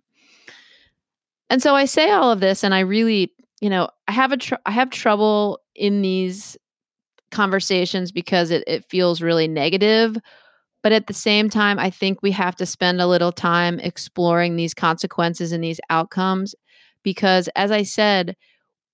And 1.51 1.63
so 1.63 1.75
I 1.75 1.85
say 1.85 2.11
all 2.11 2.31
of 2.33 2.41
this, 2.41 2.65
and 2.65 2.75
I 2.75 2.81
really, 2.81 3.33
you 3.61 3.69
know, 3.69 3.89
I 4.09 4.13
have 4.13 4.33
a 4.33 4.37
tr- 4.37 4.55
I 4.65 4.71
have 4.71 4.91
trouble 4.91 5.61
in 5.75 6.03
these 6.03 6.57
conversations 7.31 8.13
because 8.13 8.51
it, 8.51 8.65
it 8.67 8.85
feels 8.89 9.21
really 9.21 9.49
negative. 9.49 10.17
But 10.83 10.93
at 10.93 11.07
the 11.07 11.15
same 11.15 11.49
time, 11.49 11.79
I 11.79 11.91
think 11.91 12.23
we 12.23 12.31
have 12.33 12.57
to 12.57 12.67
spend 12.67 13.01
a 13.01 13.07
little 13.07 13.33
time 13.33 13.81
exploring 13.81 14.57
these 14.57 14.75
consequences 14.75 15.51
and 15.51 15.65
these 15.65 15.81
outcomes 15.91 16.55
because, 17.03 17.49
as 17.57 17.71
I 17.71 17.83
said, 17.83 18.37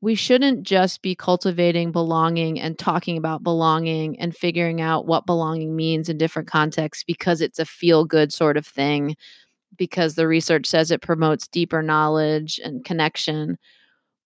we 0.01 0.15
shouldn't 0.15 0.63
just 0.63 1.03
be 1.03 1.15
cultivating 1.15 1.93
belonging 1.93 2.59
and 2.59 2.79
talking 2.79 3.19
about 3.19 3.43
belonging 3.43 4.19
and 4.19 4.35
figuring 4.35 4.81
out 4.81 5.07
what 5.07 5.27
belonging 5.27 5.77
means 5.77 6.09
in 6.09 6.17
different 6.17 6.49
contexts 6.49 7.05
because 7.05 7.41
it's 7.41 7.59
a 7.59 7.67
feel 7.67 8.05
good 8.05 8.33
sort 8.33 8.57
of 8.57 8.67
thing, 8.67 9.15
because 9.77 10.15
the 10.15 10.27
research 10.27 10.67
says 10.67 10.91
it 10.91 11.03
promotes 11.03 11.49
deeper 11.49 11.83
knowledge 11.83 12.59
and 12.65 12.85
connection. 12.85 13.59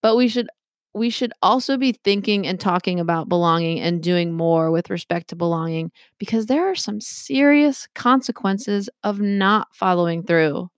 But 0.03 0.17
we 0.17 0.29
should 0.29 0.49
we 0.95 1.11
should 1.11 1.33
also 1.43 1.77
be 1.77 1.93
thinking 1.93 2.47
and 2.47 2.61
talking 2.61 3.01
about 3.01 3.29
belonging 3.29 3.81
and 3.81 4.01
doing 4.01 4.33
more 4.33 4.71
with 4.71 4.91
respect 4.91 5.29
to 5.29 5.37
belonging 5.37 5.91
because 6.19 6.47
there 6.47 6.71
are 6.71 6.77
some 6.77 7.01
serious 7.01 7.89
consequences 7.97 8.89
of 9.03 9.21
not 9.21 9.67
following 9.75 10.23
through. 10.23 10.71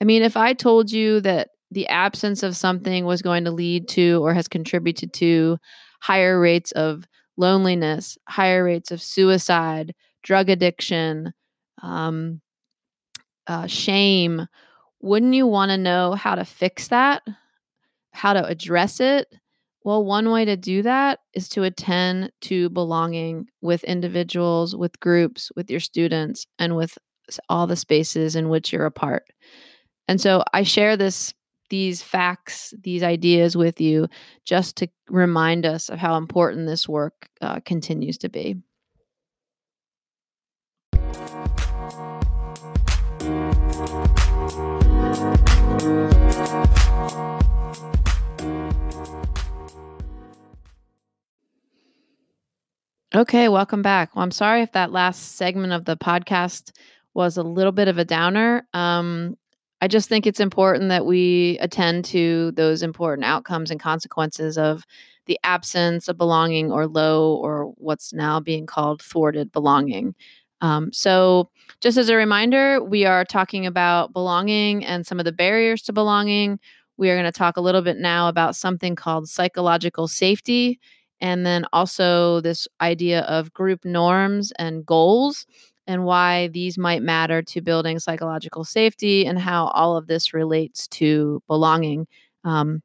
I 0.00 0.04
mean, 0.04 0.22
if 0.22 0.36
I 0.36 0.54
told 0.54 0.90
you 0.90 1.20
that 1.20 1.50
the 1.74 1.86
absence 1.88 2.42
of 2.42 2.56
something 2.56 3.04
was 3.04 3.22
going 3.22 3.44
to 3.44 3.50
lead 3.50 3.88
to 3.88 4.24
or 4.24 4.32
has 4.32 4.48
contributed 4.48 5.12
to 5.14 5.58
higher 6.00 6.40
rates 6.40 6.72
of 6.72 7.06
loneliness, 7.36 8.16
higher 8.28 8.64
rates 8.64 8.90
of 8.90 9.02
suicide, 9.02 9.94
drug 10.22 10.48
addiction, 10.48 11.32
um, 11.82 12.40
uh, 13.46 13.66
shame, 13.66 14.46
wouldn't 15.00 15.34
you 15.34 15.46
want 15.46 15.70
to 15.70 15.76
know 15.76 16.12
how 16.12 16.34
to 16.34 16.44
fix 16.44 16.88
that? 16.88 17.22
How 18.12 18.32
to 18.32 18.44
address 18.46 19.00
it? 19.00 19.26
Well, 19.84 20.04
one 20.04 20.30
way 20.30 20.46
to 20.46 20.56
do 20.56 20.80
that 20.82 21.18
is 21.34 21.48
to 21.50 21.64
attend 21.64 22.32
to 22.42 22.70
belonging 22.70 23.48
with 23.60 23.84
individuals, 23.84 24.74
with 24.74 24.98
groups, 25.00 25.50
with 25.56 25.70
your 25.70 25.80
students, 25.80 26.46
and 26.58 26.74
with 26.74 26.96
all 27.50 27.66
the 27.66 27.76
spaces 27.76 28.34
in 28.34 28.48
which 28.48 28.72
you're 28.72 28.86
a 28.86 28.90
part. 28.90 29.24
And 30.08 30.20
so 30.20 30.42
I 30.54 30.62
share 30.62 30.96
this 30.96 31.34
these 31.68 32.02
facts, 32.02 32.74
these 32.82 33.02
ideas 33.02 33.56
with 33.56 33.80
you 33.80 34.08
just 34.44 34.76
to 34.76 34.88
remind 35.08 35.66
us 35.66 35.88
of 35.88 35.98
how 35.98 36.16
important 36.16 36.66
this 36.66 36.88
work 36.88 37.28
uh, 37.40 37.60
continues 37.60 38.18
to 38.18 38.28
be. 38.28 38.56
Okay, 53.14 53.48
welcome 53.48 53.80
back. 53.80 54.16
Well, 54.16 54.24
I'm 54.24 54.32
sorry 54.32 54.62
if 54.62 54.72
that 54.72 54.90
last 54.90 55.36
segment 55.36 55.72
of 55.72 55.84
the 55.84 55.96
podcast 55.96 56.72
was 57.14 57.36
a 57.36 57.44
little 57.44 57.70
bit 57.70 57.86
of 57.86 57.96
a 57.96 58.04
downer. 58.04 58.66
Um, 58.74 59.36
I 59.84 59.86
just 59.86 60.08
think 60.08 60.26
it's 60.26 60.40
important 60.40 60.88
that 60.88 61.04
we 61.04 61.58
attend 61.60 62.06
to 62.06 62.52
those 62.52 62.82
important 62.82 63.26
outcomes 63.26 63.70
and 63.70 63.78
consequences 63.78 64.56
of 64.56 64.86
the 65.26 65.38
absence 65.44 66.08
of 66.08 66.16
belonging 66.16 66.72
or 66.72 66.86
low 66.86 67.34
or 67.34 67.66
what's 67.76 68.14
now 68.14 68.40
being 68.40 68.64
called 68.64 69.02
thwarted 69.02 69.52
belonging. 69.52 70.14
Um, 70.62 70.90
so, 70.90 71.50
just 71.82 71.98
as 71.98 72.08
a 72.08 72.16
reminder, 72.16 72.82
we 72.82 73.04
are 73.04 73.26
talking 73.26 73.66
about 73.66 74.14
belonging 74.14 74.86
and 74.86 75.06
some 75.06 75.18
of 75.18 75.26
the 75.26 75.32
barriers 75.32 75.82
to 75.82 75.92
belonging. 75.92 76.58
We 76.96 77.10
are 77.10 77.14
going 77.14 77.30
to 77.30 77.38
talk 77.38 77.58
a 77.58 77.60
little 77.60 77.82
bit 77.82 77.98
now 77.98 78.30
about 78.30 78.56
something 78.56 78.96
called 78.96 79.28
psychological 79.28 80.08
safety, 80.08 80.80
and 81.20 81.44
then 81.44 81.66
also 81.74 82.40
this 82.40 82.66
idea 82.80 83.20
of 83.24 83.52
group 83.52 83.84
norms 83.84 84.50
and 84.58 84.86
goals 84.86 85.44
and 85.86 86.04
why 86.04 86.48
these 86.48 86.78
might 86.78 87.02
matter 87.02 87.42
to 87.42 87.60
building 87.60 87.98
psychological 87.98 88.64
safety 88.64 89.26
and 89.26 89.38
how 89.38 89.66
all 89.68 89.96
of 89.96 90.06
this 90.06 90.32
relates 90.32 90.86
to 90.88 91.42
belonging. 91.46 92.06
Um, 92.44 92.82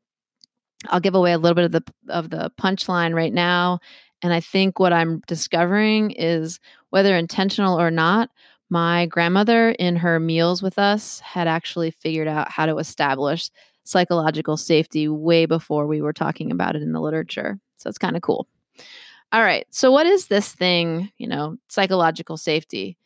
I'll 0.88 0.99
give 0.99 1.15
away 1.15 1.33
a 1.33 1.38
little 1.38 1.55
bit 1.55 1.65
of 1.65 1.71
the 1.71 1.83
of 2.07 2.29
the 2.29 2.51
punchline 2.59 3.13
right 3.13 3.33
now, 3.33 3.79
and 4.21 4.33
I 4.33 4.39
think 4.39 4.79
what 4.79 4.93
I'm 4.93 5.21
discovering 5.27 6.12
is 6.12 6.59
whether 6.89 7.15
intentional 7.15 7.79
or 7.79 7.91
not, 7.91 8.29
my 8.69 9.05
grandmother, 9.07 9.71
in 9.71 9.97
her 9.97 10.19
meals 10.19 10.62
with 10.62 10.79
us, 10.79 11.19
had 11.19 11.47
actually 11.47 11.91
figured 11.91 12.27
out 12.27 12.51
how 12.51 12.65
to 12.65 12.77
establish 12.77 13.49
psychological 13.83 14.55
safety 14.55 15.07
way 15.07 15.45
before 15.45 15.88
we 15.88 16.01
were 16.01 16.13
talking 16.13 16.51
about 16.51 16.75
it 16.75 16.81
in 16.81 16.91
the 16.91 17.01
literature. 17.01 17.59
So 17.77 17.89
it's 17.89 17.97
kind 17.97 18.15
of 18.15 18.21
cool. 18.21 18.47
All 19.32 19.42
right. 19.44 19.65
So, 19.70 19.92
what 19.92 20.08
is 20.08 20.28
this 20.28 20.54
thing, 20.54 21.12
you 21.18 21.28
know, 21.28 21.58
psychological 21.70 22.38
safety? 22.38 22.98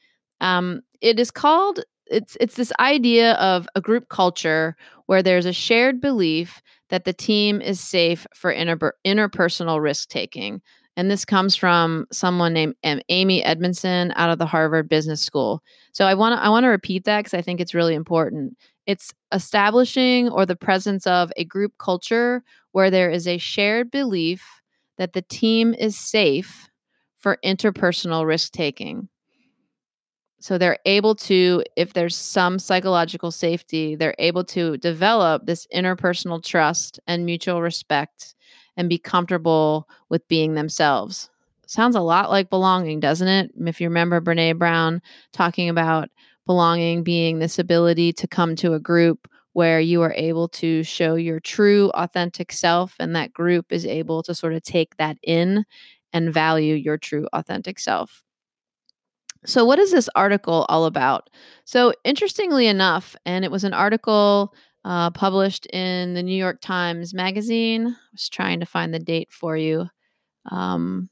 Um, 0.41 0.81
it 1.01 1.19
is 1.19 1.31
called 1.31 1.81
it's 2.07 2.37
it's 2.39 2.55
this 2.55 2.71
idea 2.79 3.33
of 3.35 3.67
a 3.75 3.81
group 3.81 4.09
culture 4.09 4.75
where 5.07 5.23
there's 5.23 5.45
a 5.45 5.53
shared 5.53 5.99
belief 6.01 6.61
that 6.89 7.05
the 7.05 7.13
team 7.13 7.61
is 7.61 7.79
safe 7.79 8.27
for 8.35 8.51
inter- 8.51 8.93
interpersonal 9.05 9.81
risk 9.81 10.09
taking. 10.09 10.61
And 10.95 11.09
this 11.09 11.25
comes 11.25 11.55
from 11.55 12.05
someone 12.11 12.53
named 12.53 12.75
Amy 13.09 13.43
Edmondson 13.43 14.13
out 14.15 14.29
of 14.29 14.37
the 14.37 14.45
Harvard 14.45 14.87
Business 14.89 15.21
School. 15.21 15.63
So 15.91 16.05
I 16.05 16.13
want 16.13 16.37
to 16.39 16.43
I 16.43 16.49
want 16.49 16.63
to 16.65 16.69
repeat 16.69 17.03
that 17.05 17.19
because 17.21 17.33
I 17.33 17.41
think 17.41 17.59
it's 17.59 17.73
really 17.73 17.95
important. 17.95 18.55
It's 18.85 19.11
establishing 19.33 20.29
or 20.29 20.45
the 20.45 20.55
presence 20.55 21.05
of 21.07 21.31
a 21.35 21.43
group 21.45 21.73
culture 21.79 22.43
where 22.71 22.91
there 22.91 23.09
is 23.09 23.27
a 23.27 23.37
shared 23.37 23.91
belief 23.91 24.45
that 24.97 25.13
the 25.13 25.21
team 25.21 25.73
is 25.73 25.97
safe 25.97 26.69
for 27.17 27.37
interpersonal 27.43 28.25
risk 28.25 28.51
taking. 28.51 29.07
So 30.39 30.57
they're 30.57 30.79
able 30.85 31.15
to, 31.15 31.63
if 31.77 31.93
there's 31.93 32.17
some 32.17 32.59
psychological 32.59 33.31
safety, 33.31 33.95
they're 33.95 34.15
able 34.19 34.43
to 34.45 34.77
develop 34.77 35.45
this 35.45 35.65
interpersonal 35.73 36.43
trust 36.43 36.99
and 37.07 37.25
mutual 37.25 37.61
respect 37.61 38.35
and 38.75 38.89
be 38.89 38.97
comfortable 38.97 39.87
with 40.09 40.27
being 40.27 40.55
themselves. 40.55 41.29
Sounds 41.65 41.95
a 41.95 42.01
lot 42.01 42.29
like 42.29 42.49
belonging, 42.49 42.99
doesn't 42.99 43.27
it? 43.27 43.51
If 43.65 43.79
you 43.79 43.87
remember 43.87 44.19
Brene 44.19 44.59
Brown 44.59 45.01
talking 45.31 45.69
about 45.69 46.09
belonging 46.45 47.03
being 47.03 47.39
this 47.39 47.57
ability 47.57 48.11
to 48.11 48.27
come 48.27 48.57
to 48.57 48.73
a 48.73 48.79
group 48.79 49.29
where 49.53 49.79
you 49.79 50.01
are 50.01 50.13
able 50.15 50.47
to 50.49 50.83
show 50.83 51.15
your 51.15 51.39
true, 51.39 51.89
authentic 51.95 52.51
self, 52.51 52.95
and 52.99 53.15
that 53.15 53.33
group 53.33 53.71
is 53.71 53.85
able 53.85 54.23
to 54.23 54.35
sort 54.35 54.53
of 54.53 54.63
take 54.63 54.97
that 54.97 55.17
in 55.23 55.65
and 56.11 56.33
value 56.33 56.75
your 56.75 56.97
true, 56.97 57.27
authentic 57.33 57.79
self. 57.79 58.23
So, 59.45 59.65
what 59.65 59.79
is 59.79 59.91
this 59.91 60.09
article 60.15 60.65
all 60.69 60.85
about? 60.85 61.29
So, 61.65 61.93
interestingly 62.05 62.67
enough, 62.67 63.15
and 63.25 63.43
it 63.43 63.51
was 63.51 63.63
an 63.63 63.73
article 63.73 64.53
uh, 64.85 65.11
published 65.11 65.65
in 65.67 66.13
the 66.13 66.23
New 66.23 66.35
York 66.35 66.61
Times 66.61 67.13
Magazine. 67.13 67.87
I 67.87 67.95
was 68.13 68.29
trying 68.29 68.59
to 68.61 68.65
find 68.65 68.93
the 68.93 68.99
date 68.99 69.31
for 69.31 69.57
you. 69.57 69.87
Um, 70.51 71.09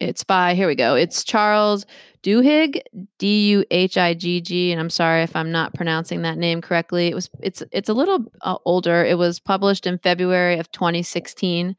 it's 0.00 0.24
by, 0.24 0.54
here 0.54 0.66
we 0.66 0.74
go. 0.74 0.94
It's 0.94 1.24
Charles 1.24 1.86
Duhigg, 2.22 2.80
D 3.18 3.48
U 3.50 3.64
H 3.70 3.96
I 3.96 4.14
G 4.14 4.40
G, 4.40 4.72
and 4.72 4.80
I'm 4.80 4.90
sorry 4.90 5.22
if 5.22 5.34
I'm 5.36 5.52
not 5.52 5.74
pronouncing 5.74 6.22
that 6.22 6.38
name 6.38 6.60
correctly. 6.60 7.08
It 7.08 7.14
was, 7.14 7.30
it's, 7.40 7.62
it's 7.72 7.88
a 7.88 7.94
little 7.94 8.24
uh, 8.42 8.58
older. 8.64 9.04
It 9.04 9.18
was 9.18 9.40
published 9.40 9.86
in 9.86 9.98
February 9.98 10.58
of 10.58 10.70
2016 10.72 11.76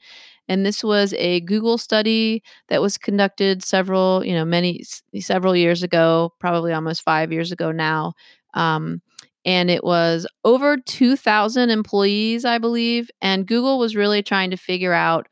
and 0.48 0.66
this 0.66 0.84
was 0.84 1.14
a 1.18 1.42
Google 1.42 1.78
study 1.78 2.42
that 2.70 2.82
was 2.82 2.98
conducted 2.98 3.64
several, 3.64 4.26
you 4.26 4.34
know, 4.34 4.46
many 4.46 4.84
several 5.20 5.56
years 5.56 5.84
ago, 5.84 6.34
probably 6.40 6.74
almost 6.74 7.04
five 7.04 7.32
years 7.32 7.52
ago 7.52 7.72
now. 7.72 8.14
Um, 8.54 9.02
and 9.46 9.70
it 9.70 9.84
was 9.84 10.26
over 10.44 10.78
2,000 10.78 11.70
employees, 11.70 12.46
I 12.46 12.58
believe. 12.58 13.10
And 13.22 13.46
Google 13.46 13.80
was 13.80 13.96
really 13.96 14.24
trying 14.24 14.52
to 14.52 14.58
figure 14.58 14.94
out 14.94 15.28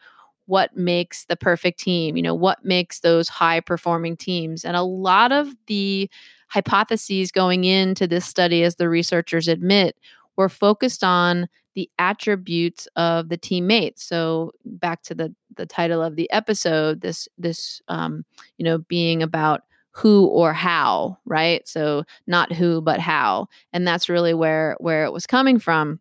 what 0.48 0.76
makes 0.76 1.26
the 1.26 1.36
perfect 1.36 1.80
team, 1.80 2.16
you 2.18 2.24
know, 2.24 2.36
what 2.36 2.64
makes 2.64 3.00
those 3.00 3.28
high 3.28 3.60
performing 3.60 4.16
teams. 4.18 4.64
And 4.64 4.76
a 4.78 4.84
lot 4.84 5.32
of 5.32 5.54
the 5.68 6.10
hypotheses 6.50 7.32
going 7.32 7.64
into 7.64 8.08
this 8.08 8.26
study, 8.26 8.64
as 8.64 8.76
the 8.76 8.90
researchers 8.90 9.48
admit, 9.48 9.98
were 10.38 10.50
focused 10.50 11.04
on 11.04 11.48
the 11.76 11.90
attributes 12.00 12.88
of 12.96 13.30
the 13.30 13.38
teammates. 13.38 14.04
So 14.04 14.52
back 14.66 15.02
to 15.04 15.16
the 15.16 15.34
the 15.56 15.66
title 15.66 16.02
of 16.02 16.16
the 16.16 16.30
episode, 16.32 17.02
this 17.02 17.28
this 17.38 17.82
um, 17.88 18.26
you 18.58 18.66
know 18.66 18.80
being 18.80 19.22
about 19.22 19.62
who 19.92 20.26
or 20.28 20.54
how, 20.54 21.18
right? 21.26 21.66
So 21.68 22.04
not 22.28 22.52
who 22.52 22.82
but 22.82 23.00
how, 23.00 23.48
and 23.74 23.88
that's 23.88 24.10
really 24.10 24.34
where 24.34 24.76
where 24.80 25.06
it 25.06 25.14
was 25.14 25.26
coming 25.26 25.60
from. 25.60 26.00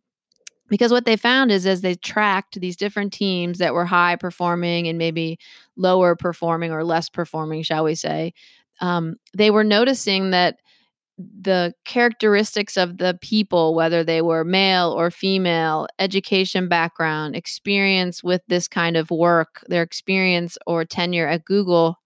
Because 0.74 0.90
what 0.90 1.04
they 1.04 1.16
found 1.16 1.52
is 1.52 1.68
as 1.68 1.82
they 1.82 1.94
tracked 1.94 2.60
these 2.60 2.74
different 2.74 3.12
teams 3.12 3.58
that 3.58 3.74
were 3.74 3.84
high 3.84 4.16
performing 4.16 4.88
and 4.88 4.98
maybe 4.98 5.38
lower 5.76 6.16
performing 6.16 6.72
or 6.72 6.82
less 6.82 7.08
performing, 7.08 7.62
shall 7.62 7.84
we 7.84 7.94
say, 7.94 8.34
um, 8.80 9.14
they 9.32 9.52
were 9.52 9.62
noticing 9.62 10.32
that 10.32 10.56
the 11.16 11.72
characteristics 11.84 12.76
of 12.76 12.98
the 12.98 13.16
people, 13.20 13.76
whether 13.76 14.02
they 14.02 14.20
were 14.20 14.42
male 14.42 14.90
or 14.90 15.12
female, 15.12 15.86
education 16.00 16.66
background, 16.66 17.36
experience 17.36 18.24
with 18.24 18.42
this 18.48 18.66
kind 18.66 18.96
of 18.96 19.12
work, 19.12 19.62
their 19.68 19.82
experience 19.82 20.58
or 20.66 20.84
tenure 20.84 21.28
at 21.28 21.44
Google, 21.44 22.00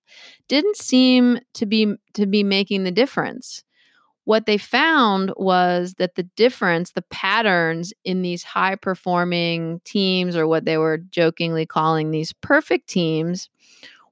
didn't 0.47 0.77
seem 0.77 1.39
to 1.55 1.65
be 1.65 1.95
to 2.13 2.27
be 2.27 2.45
making 2.45 2.85
the 2.85 2.91
difference. 2.91 3.65
What 4.29 4.45
they 4.45 4.59
found 4.59 5.33
was 5.39 5.95
that 5.95 6.17
the 6.17 6.25
difference, 6.37 6.91
the 6.91 7.01
patterns 7.01 7.95
in 8.05 8.21
these 8.21 8.43
high 8.43 8.75
performing 8.75 9.81
teams, 9.87 10.37
or 10.37 10.47
what 10.47 10.67
they 10.67 10.77
were 10.77 10.99
jokingly 10.99 11.65
calling 11.65 12.11
these 12.11 12.35
perfect 12.35 12.91
teams, 12.91 13.49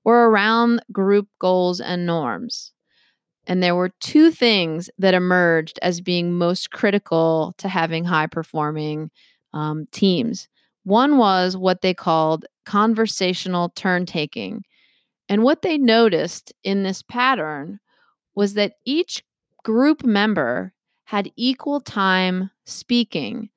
were 0.04 0.30
around 0.30 0.80
group 0.90 1.28
goals 1.38 1.82
and 1.82 2.06
norms. 2.06 2.72
And 3.46 3.62
there 3.62 3.74
were 3.74 3.90
two 4.00 4.30
things 4.30 4.88
that 4.96 5.12
emerged 5.12 5.78
as 5.82 6.00
being 6.00 6.32
most 6.32 6.70
critical 6.70 7.54
to 7.58 7.68
having 7.68 8.06
high 8.06 8.26
performing 8.26 9.10
um, 9.52 9.86
teams. 9.92 10.48
One 10.84 11.18
was 11.18 11.58
what 11.58 11.82
they 11.82 11.92
called 11.92 12.46
conversational 12.64 13.68
turn 13.76 14.06
taking. 14.06 14.64
And 15.28 15.42
what 15.42 15.60
they 15.60 15.76
noticed 15.76 16.54
in 16.64 16.84
this 16.84 17.02
pattern 17.02 17.80
was 18.34 18.54
that 18.54 18.76
each 18.86 19.22
group 19.66 20.04
member 20.04 20.72
had 21.06 21.32
equal 21.34 21.80
time 21.80 22.48
speaking. 22.66 23.50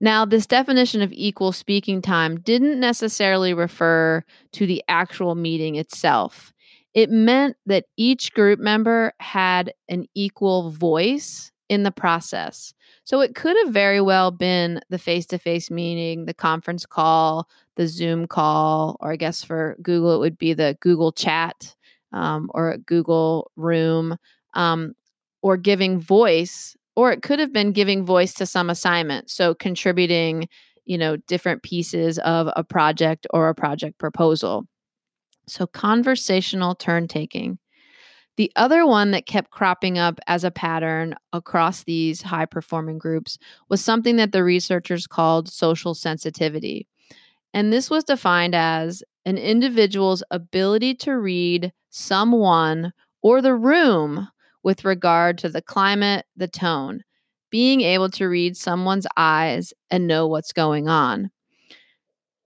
Now, 0.00 0.24
this 0.24 0.46
definition 0.46 1.02
of 1.02 1.12
equal 1.12 1.50
speaking 1.50 2.00
time 2.00 2.38
didn't 2.38 2.78
necessarily 2.78 3.52
refer 3.52 4.22
to 4.52 4.64
the 4.64 4.80
actual 4.86 5.34
meeting 5.34 5.74
itself. 5.74 6.52
It 6.94 7.10
meant 7.10 7.56
that 7.66 7.86
each 7.96 8.32
group 8.32 8.60
member 8.60 9.12
had 9.18 9.74
an 9.88 10.06
equal 10.14 10.70
voice 10.70 11.50
in 11.68 11.82
the 11.82 11.90
process. 11.90 12.72
So 13.02 13.20
it 13.20 13.34
could 13.34 13.56
have 13.64 13.74
very 13.74 14.00
well 14.00 14.30
been 14.30 14.80
the 14.88 14.98
face 14.98 15.26
to 15.26 15.38
face 15.38 15.68
meeting, 15.68 16.26
the 16.26 16.34
conference 16.34 16.86
call, 16.86 17.48
the 17.74 17.88
Zoom 17.88 18.28
call, 18.28 18.96
or 19.00 19.10
I 19.10 19.16
guess 19.16 19.42
for 19.42 19.76
Google, 19.82 20.14
it 20.14 20.18
would 20.18 20.38
be 20.38 20.54
the 20.54 20.76
Google 20.78 21.10
chat 21.10 21.74
um, 22.12 22.52
or 22.54 22.76
Google 22.86 23.50
room, 23.56 24.16
um, 24.52 24.94
or 25.44 25.58
giving 25.58 26.00
voice, 26.00 26.74
or 26.96 27.12
it 27.12 27.20
could 27.20 27.38
have 27.38 27.52
been 27.52 27.70
giving 27.70 28.02
voice 28.02 28.32
to 28.32 28.46
some 28.46 28.70
assignment. 28.70 29.28
So 29.30 29.54
contributing, 29.54 30.48
you 30.86 30.96
know, 30.96 31.16
different 31.16 31.62
pieces 31.62 32.18
of 32.20 32.48
a 32.56 32.64
project 32.64 33.26
or 33.28 33.50
a 33.50 33.54
project 33.54 33.98
proposal. 33.98 34.64
So, 35.46 35.66
conversational 35.66 36.74
turn 36.74 37.08
taking. 37.08 37.58
The 38.38 38.50
other 38.56 38.86
one 38.86 39.10
that 39.10 39.26
kept 39.26 39.50
cropping 39.50 39.98
up 39.98 40.18
as 40.26 40.44
a 40.44 40.50
pattern 40.50 41.14
across 41.34 41.84
these 41.84 42.22
high 42.22 42.46
performing 42.46 42.96
groups 42.96 43.36
was 43.68 43.84
something 43.84 44.16
that 44.16 44.32
the 44.32 44.42
researchers 44.42 45.06
called 45.06 45.50
social 45.50 45.94
sensitivity. 45.94 46.88
And 47.52 47.70
this 47.70 47.90
was 47.90 48.02
defined 48.02 48.54
as 48.54 49.02
an 49.26 49.36
individual's 49.36 50.22
ability 50.30 50.94
to 50.94 51.18
read 51.18 51.70
someone 51.90 52.94
or 53.22 53.42
the 53.42 53.54
room 53.54 54.28
with 54.64 54.84
regard 54.84 55.38
to 55.38 55.48
the 55.48 55.62
climate, 55.62 56.26
the 56.36 56.48
tone, 56.48 57.02
being 57.50 57.82
able 57.82 58.08
to 58.10 58.26
read 58.26 58.56
someone's 58.56 59.06
eyes 59.16 59.72
and 59.90 60.08
know 60.08 60.26
what's 60.26 60.52
going 60.52 60.88
on. 60.88 61.30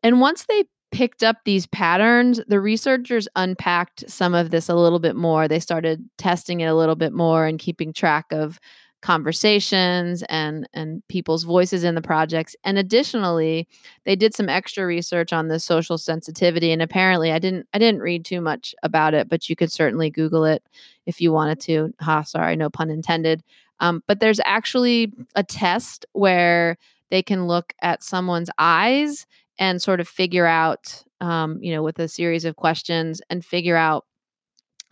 And 0.02 0.20
once 0.20 0.44
they 0.46 0.64
picked 0.90 1.22
up 1.22 1.36
these 1.44 1.66
patterns, 1.66 2.40
the 2.48 2.60
researchers 2.60 3.28
unpacked 3.36 4.08
some 4.10 4.34
of 4.34 4.50
this 4.50 4.68
a 4.68 4.74
little 4.74 4.98
bit 4.98 5.16
more. 5.16 5.46
They 5.46 5.60
started 5.60 6.04
testing 6.18 6.60
it 6.60 6.66
a 6.66 6.74
little 6.74 6.96
bit 6.96 7.12
more 7.12 7.46
and 7.46 7.58
keeping 7.58 7.92
track 7.92 8.26
of 8.32 8.58
conversations 9.00 10.24
and 10.28 10.68
and 10.74 11.06
people's 11.08 11.44
voices 11.44 11.84
in 11.84 11.94
the 11.94 12.02
projects. 12.02 12.56
And 12.64 12.78
additionally 12.78 13.68
they 14.04 14.16
did 14.16 14.34
some 14.34 14.48
extra 14.48 14.84
research 14.86 15.32
on 15.32 15.48
the 15.48 15.60
social 15.60 15.98
sensitivity 15.98 16.72
and 16.72 16.82
apparently 16.82 17.30
i 17.30 17.38
didn't 17.38 17.66
i 17.72 17.78
didn't 17.78 18.00
read 18.00 18.24
too 18.24 18.40
much 18.40 18.74
about 18.82 19.14
it 19.14 19.28
but 19.28 19.48
you 19.48 19.54
could 19.54 19.70
certainly 19.70 20.10
google 20.10 20.44
it 20.44 20.62
if 21.06 21.20
you 21.20 21.32
wanted 21.32 21.60
to. 21.60 21.94
Ha 22.00 22.22
sorry 22.22 22.56
no 22.56 22.70
pun 22.70 22.90
intended. 22.90 23.42
Um, 23.80 24.02
but 24.08 24.20
there's 24.20 24.40
actually 24.44 25.12
a 25.36 25.44
test 25.44 26.04
where 26.12 26.76
they 27.10 27.22
can 27.22 27.46
look 27.46 27.72
at 27.80 28.02
someone's 28.02 28.50
eyes 28.58 29.26
and 29.58 29.80
sort 29.80 30.00
of 30.00 30.08
figure 30.08 30.46
out, 30.46 31.04
um, 31.20 31.58
you 31.62 31.72
know, 31.72 31.82
with 31.82 31.98
a 31.98 32.08
series 32.08 32.44
of 32.44 32.56
questions 32.56 33.22
and 33.30 33.44
figure 33.44 33.76
out 33.76 34.04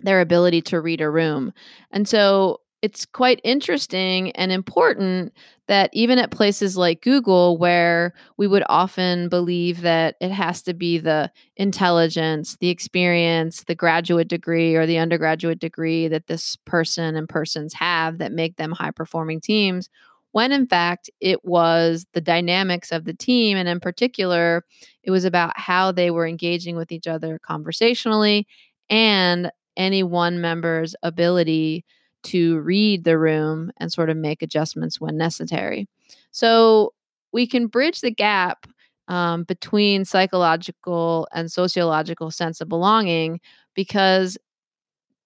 their 0.03 0.21
ability 0.21 0.63
to 0.63 0.81
read 0.81 1.01
a 1.01 1.11
room. 1.11 1.53
And 1.91 2.09
so 2.09 2.61
it's 2.87 3.05
quite 3.05 3.41
interesting 3.43 4.31
and 4.37 4.53
important 4.53 5.33
that 5.67 5.91
even 5.93 6.21
at 6.21 6.31
places 6.31 6.77
like 6.77 7.03
Google, 7.03 7.59
where 7.59 8.15
we 8.37 8.47
would 8.47 8.63
often 8.69 9.29
believe 9.29 9.81
that 9.81 10.15
it 10.21 10.31
has 10.31 10.63
to 10.63 10.73
be 10.73 10.97
the 10.97 11.29
intelligence, 11.57 12.57
the 12.61 12.69
experience, 12.69 13.65
the 13.65 13.75
graduate 13.75 14.29
degree, 14.29 14.77
or 14.77 14.87
the 14.87 14.99
undergraduate 14.99 15.59
degree 15.59 16.07
that 16.07 16.29
this 16.29 16.55
person 16.65 17.17
and 17.17 17.29
persons 17.29 17.75
have 17.75 18.19
that 18.19 18.31
make 18.31 18.55
them 18.57 18.71
high 18.71 18.93
performing 18.93 19.41
teams, 19.41 19.91
when 20.31 20.53
in 20.53 20.65
fact 20.65 21.11
it 21.21 21.45
was 21.45 22.07
the 22.13 22.21
dynamics 22.21 22.93
of 22.93 23.05
the 23.05 23.15
team. 23.15 23.57
And 23.57 23.69
in 23.69 23.81
particular, 23.81 24.65
it 25.03 25.11
was 25.11 25.25
about 25.25 25.59
how 25.59 25.91
they 25.91 26.13
were 26.13 26.29
engaging 26.29 26.77
with 26.77 26.93
each 26.93 27.09
other 27.09 27.41
conversationally 27.43 28.47
and 28.89 29.51
any 29.77 30.05
one 30.05 30.41
member's 30.41 30.95
ability 31.03 31.85
to 32.27 32.59
read 32.61 33.05
the 33.05 33.19
room 33.19 33.71
and 33.79 33.93
sort 33.93 34.11
of 34.11 34.17
make 34.17 34.43
adjustments 34.43 35.01
when 35.01 35.17
necessary. 35.17 35.89
So 36.31 36.93
we 37.33 37.47
can 37.47 37.67
bridge 37.67 38.01
the 38.01 38.11
gap 38.11 38.67
um, 39.09 39.45
between 39.45 40.05
psychological 40.05 41.29
and 41.33 41.51
sociological 41.51 42.31
sense 42.31 42.61
of 42.61 42.69
belonging 42.69 43.41
because 43.75 44.37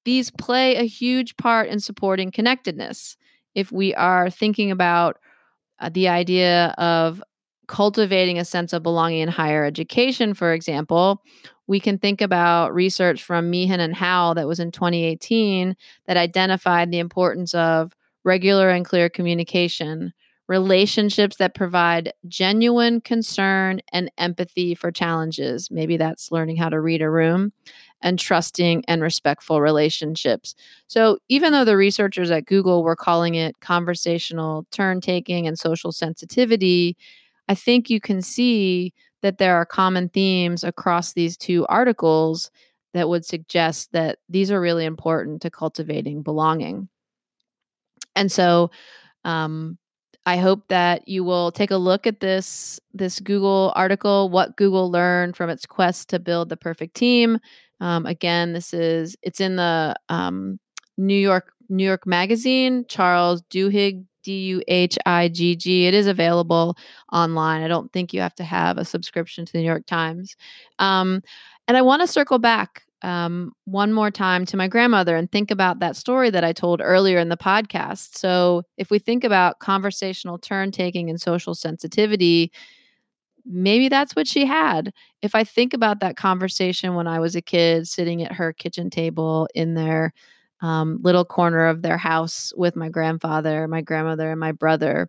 these 0.05 0.31
play 0.31 0.77
a 0.77 0.87
huge 0.87 1.37
part 1.37 1.69
in 1.69 1.81
supporting 1.81 2.31
connectedness. 2.31 3.17
If 3.55 3.73
we 3.73 3.95
are 3.95 4.31
thinking 4.31 4.71
about 4.71 5.19
uh, 5.79 5.89
the 5.89 6.09
idea 6.09 6.75
of 6.79 7.23
cultivating 7.69 8.39
a 8.39 8.45
sense 8.45 8.73
of 8.73 8.83
belonging 8.83 9.21
in 9.21 9.29
higher 9.29 9.65
education, 9.65 10.35
for 10.35 10.53
example, 10.53 11.23
we 11.71 11.79
can 11.79 11.99
think 11.99 12.21
about 12.21 12.75
research 12.75 13.23
from 13.23 13.49
Meehan 13.49 13.79
and 13.79 13.95
Howell 13.95 14.35
that 14.35 14.49
was 14.49 14.59
in 14.59 14.73
2018 14.73 15.77
that 16.09 16.17
identified 16.17 16.91
the 16.91 16.99
importance 16.99 17.55
of 17.55 17.95
regular 18.25 18.71
and 18.71 18.85
clear 18.85 19.09
communication, 19.09 20.13
relationships 20.49 21.37
that 21.37 21.55
provide 21.55 22.13
genuine 22.27 23.01
concern 23.01 23.81
and 23.93 24.11
empathy 24.19 24.75
for 24.75 24.91
challenges. 24.91 25.71
Maybe 25.71 25.97
that's 25.97 26.33
learning 26.33 26.57
how 26.57 26.71
to 26.71 26.81
read 26.81 27.03
a 27.03 27.09
room 27.09 27.53
and 28.03 28.19
trusting 28.19 28.85
and 28.89 29.01
respectful 29.01 29.61
relationships. 29.61 30.57
So, 30.89 31.19
even 31.29 31.53
though 31.53 31.65
the 31.65 31.77
researchers 31.77 32.33
at 32.33 32.47
Google 32.47 32.83
were 32.83 32.97
calling 32.97 33.37
it 33.37 33.61
conversational 33.61 34.67
turn 34.73 35.01
taking 35.01 35.47
and 35.47 35.57
social 35.57 35.93
sensitivity, 35.93 36.97
I 37.49 37.55
think 37.55 37.91
you 37.91 38.01
can 38.01 38.23
see 38.23 38.93
that 39.23 39.39
there 39.39 39.57
are 39.57 39.67
common 39.67 40.09
themes 40.09 40.65
across 40.65 41.13
these 41.13 41.37
two 41.37 41.67
articles 41.67 42.51
that 42.95 43.09
would 43.09 43.25
suggest 43.25 43.93
that 43.93 44.19
these 44.29 44.51
are 44.51 44.61
really 44.61 44.85
important 44.85 45.43
to 45.43 45.51
cultivating 45.51 46.23
belonging. 46.23 46.89
And 48.17 48.31
so 48.31 48.71
um, 49.25 49.79
I 50.27 50.37
hope 50.37 50.69
that 50.69 51.07
you 51.09 51.25
will 51.25 51.53
take 51.53 51.71
a 51.71 51.77
look 51.77 52.07
at 52.07 52.21
this 52.21 52.81
this 52.93 53.21
Google 53.21 53.73
article, 53.77 54.29
what 54.29 54.57
Google 54.57 54.91
learned 54.91 55.37
from 55.37 55.51
its 55.51 55.67
quest 55.67 56.09
to 56.11 56.19
build 56.19 56.49
the 56.49 56.57
perfect 56.57 56.95
team. 56.95 57.39
Um, 57.81 58.07
again, 58.07 58.53
this 58.53 58.75
is 58.75 59.17
it's 59.23 59.41
in 59.41 59.57
the 59.57 59.95
um, 60.09 60.59
New 60.99 61.15
York 61.15 61.53
New 61.69 61.85
York 61.85 62.07
Magazine. 62.07 62.85
Charles 62.89 63.43
Duhigg 63.43 64.05
D 64.23 64.39
U 64.47 64.63
H 64.69 64.99
I 65.07 65.29
G 65.29 65.57
G. 65.57 65.87
It 65.87 65.95
is 65.95 66.07
available 66.07 66.77
online. 67.13 67.63
I 67.63 67.69
don't 67.69 67.93
think 67.93 68.13
you 68.13 68.21
have 68.21 68.35
to 68.37 68.45
have 68.45 68.79
a 68.79 68.85
subscription 68.85 69.45
to 69.45 69.53
the 69.53 69.59
New 69.59 69.67
York 69.67 69.87
Times. 69.87 70.37
Um, 70.79 71.23
and 71.69 71.77
I 71.77 71.83
want 71.83 72.03
to 72.03 72.07
circle 72.07 72.39
back 72.39 72.83
um, 73.03 73.53
one 73.65 73.93
more 73.93 74.11
time 74.11 74.45
to 74.47 74.57
my 74.57 74.69
grandmother 74.69 75.17
and 75.17 75.31
think 75.31 75.51
about 75.51 75.79
that 75.79 75.97
story 75.97 76.31
that 76.31 76.45
I 76.45 76.53
told 76.53 76.81
earlier 76.83 77.19
in 77.19 77.29
the 77.29 77.37
podcast. 77.37 78.19
So, 78.19 78.63
if 78.77 78.91
we 78.91 78.99
think 78.99 79.25
about 79.25 79.59
conversational 79.59 80.39
turn 80.39 80.71
taking 80.71 81.09
and 81.09 81.21
social 81.21 81.55
sensitivity, 81.55 82.53
maybe 83.45 83.89
that's 83.89 84.15
what 84.15 84.29
she 84.29 84.45
had. 84.45 84.93
If 85.23 85.35
I 85.35 85.45
think 85.45 85.75
about 85.75 86.01
that 86.01 86.17
conversation 86.17 86.95
when 86.95 87.07
I 87.07 87.21
was 87.21 87.35
a 87.35 87.43
kid 87.43 87.89
sitting 87.89 88.23
at 88.23 88.33
her 88.33 88.53
kitchen 88.53 88.91
table 88.91 89.49
in 89.55 89.75
there 89.75 90.13
um, 90.63 90.99
little 91.03 91.25
corner 91.25 91.67
of 91.67 91.83
their 91.83 91.97
house 91.99 92.53
with 92.57 92.77
my 92.77 92.89
grandfather, 92.89 93.67
my 93.69 93.81
grandmother, 93.81 94.31
and 94.31 94.41
my 94.41 94.53
brother. 94.53 95.09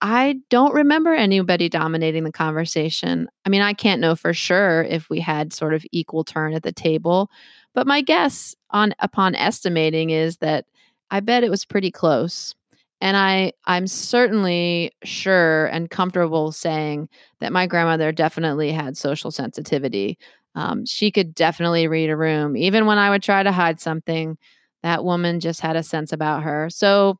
I 0.00 0.40
don't 0.48 0.74
remember 0.74 1.12
anybody 1.14 1.68
dominating 1.68 2.24
the 2.24 2.32
conversation. 2.32 3.28
I 3.44 3.50
mean, 3.50 3.60
I 3.62 3.74
can't 3.74 4.00
know 4.00 4.16
for 4.16 4.32
sure 4.32 4.82
if 4.84 5.10
we 5.10 5.20
had 5.20 5.52
sort 5.52 5.74
of 5.74 5.84
equal 5.92 6.24
turn 6.24 6.54
at 6.54 6.62
the 6.62 6.72
table, 6.72 7.30
but 7.74 7.86
my 7.86 8.00
guess 8.00 8.54
on 8.70 8.94
upon 9.00 9.34
estimating 9.34 10.10
is 10.10 10.38
that 10.38 10.64
I 11.10 11.20
bet 11.20 11.44
it 11.44 11.50
was 11.50 11.64
pretty 11.64 11.90
close. 11.90 12.54
And 13.02 13.16
I 13.16 13.52
I'm 13.66 13.86
certainly 13.86 14.92
sure 15.04 15.66
and 15.66 15.90
comfortable 15.90 16.52
saying 16.52 17.08
that 17.40 17.52
my 17.52 17.66
grandmother 17.66 18.12
definitely 18.12 18.72
had 18.72 18.96
social 18.96 19.30
sensitivity. 19.30 20.18
Um, 20.54 20.84
she 20.86 21.10
could 21.10 21.34
definitely 21.34 21.86
read 21.88 22.10
a 22.10 22.16
room. 22.16 22.56
Even 22.56 22.86
when 22.86 22.98
I 22.98 23.10
would 23.10 23.22
try 23.22 23.42
to 23.42 23.52
hide 23.52 23.80
something, 23.80 24.36
that 24.82 25.04
woman 25.04 25.40
just 25.40 25.60
had 25.60 25.76
a 25.76 25.82
sense 25.82 26.12
about 26.12 26.42
her. 26.42 26.68
So, 26.70 27.18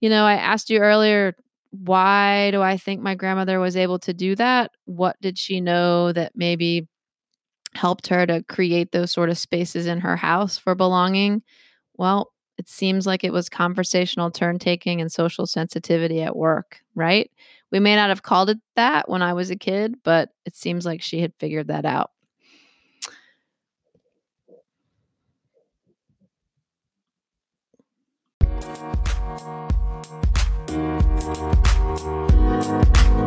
you 0.00 0.10
know, 0.10 0.24
I 0.26 0.34
asked 0.34 0.70
you 0.70 0.80
earlier, 0.80 1.34
why 1.70 2.50
do 2.52 2.62
I 2.62 2.76
think 2.76 3.02
my 3.02 3.14
grandmother 3.14 3.60
was 3.60 3.76
able 3.76 3.98
to 4.00 4.14
do 4.14 4.36
that? 4.36 4.72
What 4.86 5.16
did 5.20 5.38
she 5.38 5.60
know 5.60 6.12
that 6.12 6.32
maybe 6.36 6.88
helped 7.74 8.08
her 8.08 8.26
to 8.26 8.42
create 8.44 8.92
those 8.92 9.12
sort 9.12 9.30
of 9.30 9.38
spaces 9.38 9.86
in 9.86 10.00
her 10.00 10.16
house 10.16 10.58
for 10.58 10.74
belonging? 10.74 11.42
Well, 11.96 12.32
it 12.58 12.68
seems 12.68 13.06
like 13.06 13.24
it 13.24 13.32
was 13.32 13.48
conversational 13.48 14.30
turn 14.30 14.58
taking 14.58 15.00
and 15.00 15.12
social 15.12 15.46
sensitivity 15.46 16.22
at 16.22 16.36
work, 16.36 16.80
right? 16.94 17.30
We 17.72 17.80
may 17.80 17.96
not 17.96 18.10
have 18.10 18.22
called 18.22 18.50
it 18.50 18.58
that 18.76 19.08
when 19.10 19.22
I 19.22 19.34
was 19.34 19.50
a 19.50 19.56
kid, 19.56 19.96
but 20.04 20.30
it 20.46 20.56
seems 20.56 20.86
like 20.86 21.02
she 21.02 21.20
had 21.20 21.34
figured 21.40 21.68
that 21.68 21.84
out. 21.84 22.10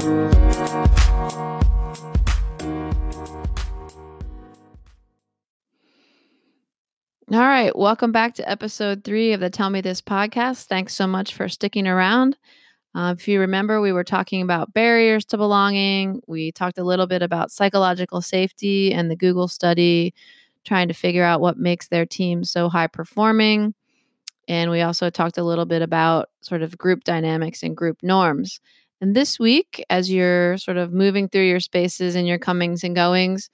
All 0.08 0.14
right. 7.34 7.76
Welcome 7.76 8.14
back 8.14 8.36
to 8.36 8.50
episode 8.50 9.04
three 9.04 9.34
of 9.34 9.42
the 9.42 9.50
Tell 9.50 9.70
Me 9.70 9.82
This 9.82 10.02
podcast. 10.02 10.68
Thanks 10.68 10.96
so 10.96 11.08
much 11.08 11.34
for 11.34 11.50
sticking 11.50 11.86
around. 11.86 12.38
Uh, 12.96 13.16
if 13.18 13.28
you 13.28 13.42
remember, 13.42 13.82
we 13.82 13.92
were 13.92 14.06
talking 14.06 14.42
about 14.42 14.74
barriers 14.74 15.26
to 15.26 15.38
belonging. 15.38 16.22
We 16.26 16.54
talked 16.54 16.78
a 16.78 16.86
little 16.86 17.06
bit 17.06 17.22
about 17.22 17.52
psychological 17.52 18.22
safety 18.22 18.94
and 18.94 19.12
the 19.12 19.16
Google 19.18 19.50
study, 19.50 20.14
trying 20.64 20.88
to 20.88 20.94
figure 20.94 21.26
out 21.26 21.42
what 21.42 21.58
makes 21.58 21.90
their 21.90 22.06
team 22.06 22.46
so 22.46 22.70
high 22.70 22.88
performing. 22.88 23.74
And 24.48 24.72
we 24.72 24.80
also 24.80 25.10
talked 25.10 25.38
a 25.38 25.44
little 25.44 25.66
bit 25.66 25.82
about 25.82 26.30
sort 26.40 26.62
of 26.62 26.78
group 26.78 27.04
dynamics 27.04 27.62
and 27.62 27.76
group 27.76 27.98
norms. 28.02 28.62
And 29.02 29.16
this 29.16 29.40
week, 29.40 29.84
as 29.90 30.12
you're 30.12 30.58
sort 30.58 30.78
of 30.78 30.92
moving 30.92 31.30
through 31.30 31.48
your 31.48 31.60
spaces 31.60 32.16
and 32.16 32.28
your 32.28 32.40
comings 32.40 32.84
and 32.84 32.96
goings, 32.96 33.50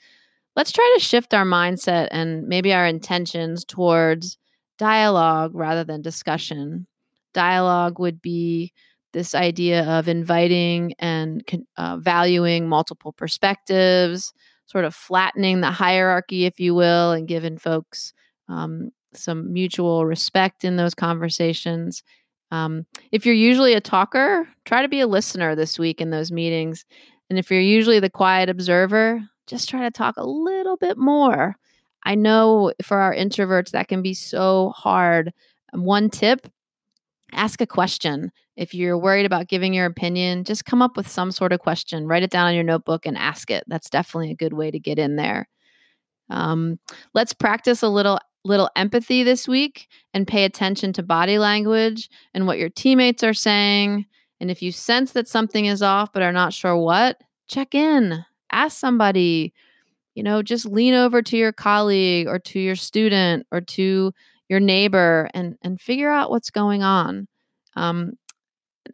let's 0.55 0.71
try 0.71 0.93
to 0.95 1.03
shift 1.03 1.33
our 1.33 1.45
mindset 1.45 2.07
and 2.11 2.47
maybe 2.47 2.73
our 2.73 2.85
intentions 2.85 3.65
towards 3.65 4.37
dialogue 4.77 5.51
rather 5.53 5.83
than 5.83 6.01
discussion. 6.01 6.87
Dialogue 7.33 7.99
would 7.99 8.21
be 8.21 8.71
this 9.11 9.35
idea 9.35 9.83
of 9.83 10.07
inviting 10.07 10.93
and 10.99 11.43
uh, 11.77 11.97
valuing 11.97 12.67
multiple 12.67 13.13
perspectives, 13.13 14.33
sort 14.65 14.85
of 14.85 14.95
flattening 14.95 15.61
the 15.61 15.71
hierarchy, 15.71 16.45
if 16.45 16.59
you 16.59 16.73
will, 16.73 17.11
and 17.11 17.27
giving 17.27 17.57
folks 17.57 18.13
um, 18.49 18.89
some 19.13 19.53
mutual 19.53 20.05
respect 20.05 20.63
in 20.63 20.77
those 20.77 20.95
conversations. 20.95 22.01
Um, 22.53 22.85
if 23.11 23.25
you're 23.25 23.33
usually 23.33 23.73
a 23.73 23.81
talker, 23.81 24.47
try 24.65 24.83
to 24.83 24.87
be 24.87 24.99
a 24.99 25.07
listener 25.07 25.55
this 25.55 25.79
week 25.79 25.99
in 25.99 26.11
those 26.11 26.31
meetings. 26.31 26.85
And 27.31 27.39
if 27.39 27.49
you're 27.49 27.59
usually 27.59 27.99
the 27.99 28.11
quiet 28.11 28.47
observer, 28.47 29.21
just 29.47 29.67
try 29.67 29.81
to 29.81 29.89
talk 29.89 30.15
a 30.17 30.25
little 30.25 30.77
bit 30.77 30.95
more. 30.95 31.55
I 32.03 32.13
know 32.13 32.71
for 32.83 32.99
our 32.99 33.13
introverts, 33.15 33.71
that 33.71 33.87
can 33.87 34.03
be 34.03 34.13
so 34.13 34.69
hard. 34.75 35.33
Um, 35.73 35.83
one 35.83 36.11
tip 36.11 36.47
ask 37.31 37.59
a 37.59 37.65
question. 37.65 38.31
If 38.55 38.75
you're 38.75 38.99
worried 38.99 39.25
about 39.25 39.47
giving 39.47 39.73
your 39.73 39.87
opinion, 39.87 40.43
just 40.43 40.65
come 40.65 40.83
up 40.83 40.95
with 40.95 41.07
some 41.07 41.31
sort 41.31 41.53
of 41.53 41.59
question, 41.59 42.05
write 42.05 42.21
it 42.21 42.29
down 42.29 42.45
on 42.45 42.53
your 42.53 42.63
notebook 42.63 43.07
and 43.07 43.17
ask 43.17 43.49
it. 43.49 43.63
That's 43.65 43.89
definitely 43.89 44.29
a 44.29 44.35
good 44.35 44.53
way 44.53 44.69
to 44.69 44.79
get 44.79 44.99
in 44.99 45.15
there. 45.15 45.49
Um, 46.29 46.77
let's 47.15 47.33
practice 47.33 47.81
a 47.81 47.89
little 47.89 48.19
little 48.43 48.69
empathy 48.75 49.23
this 49.23 49.47
week 49.47 49.87
and 50.13 50.27
pay 50.27 50.43
attention 50.43 50.93
to 50.93 51.03
body 51.03 51.37
language 51.37 52.09
and 52.33 52.45
what 52.45 52.59
your 52.59 52.69
teammates 52.69 53.23
are 53.23 53.33
saying. 53.33 54.05
And 54.39 54.51
if 54.51 54.61
you 54.61 54.71
sense 54.71 55.13
that 55.13 55.27
something 55.27 55.65
is 55.65 55.81
off 55.81 56.11
but 56.11 56.21
are 56.21 56.33
not 56.33 56.53
sure 56.53 56.75
what, 56.75 57.21
check 57.47 57.73
in 57.73 58.25
ask 58.53 58.79
somebody 58.79 59.53
you 60.15 60.21
know, 60.21 60.43
just 60.43 60.67
lean 60.67 60.93
over 60.93 61.23
to 61.23 61.37
your 61.37 61.51
colleague 61.51 62.27
or 62.27 62.37
to 62.37 62.59
your 62.59 62.75
student 62.75 63.47
or 63.51 63.61
to 63.61 64.13
your 64.47 64.59
neighbor 64.59 65.29
and 65.33 65.57
and 65.63 65.81
figure 65.81 66.11
out 66.11 66.29
what's 66.29 66.51
going 66.51 66.83
on. 66.83 67.27
Um, 67.75 68.13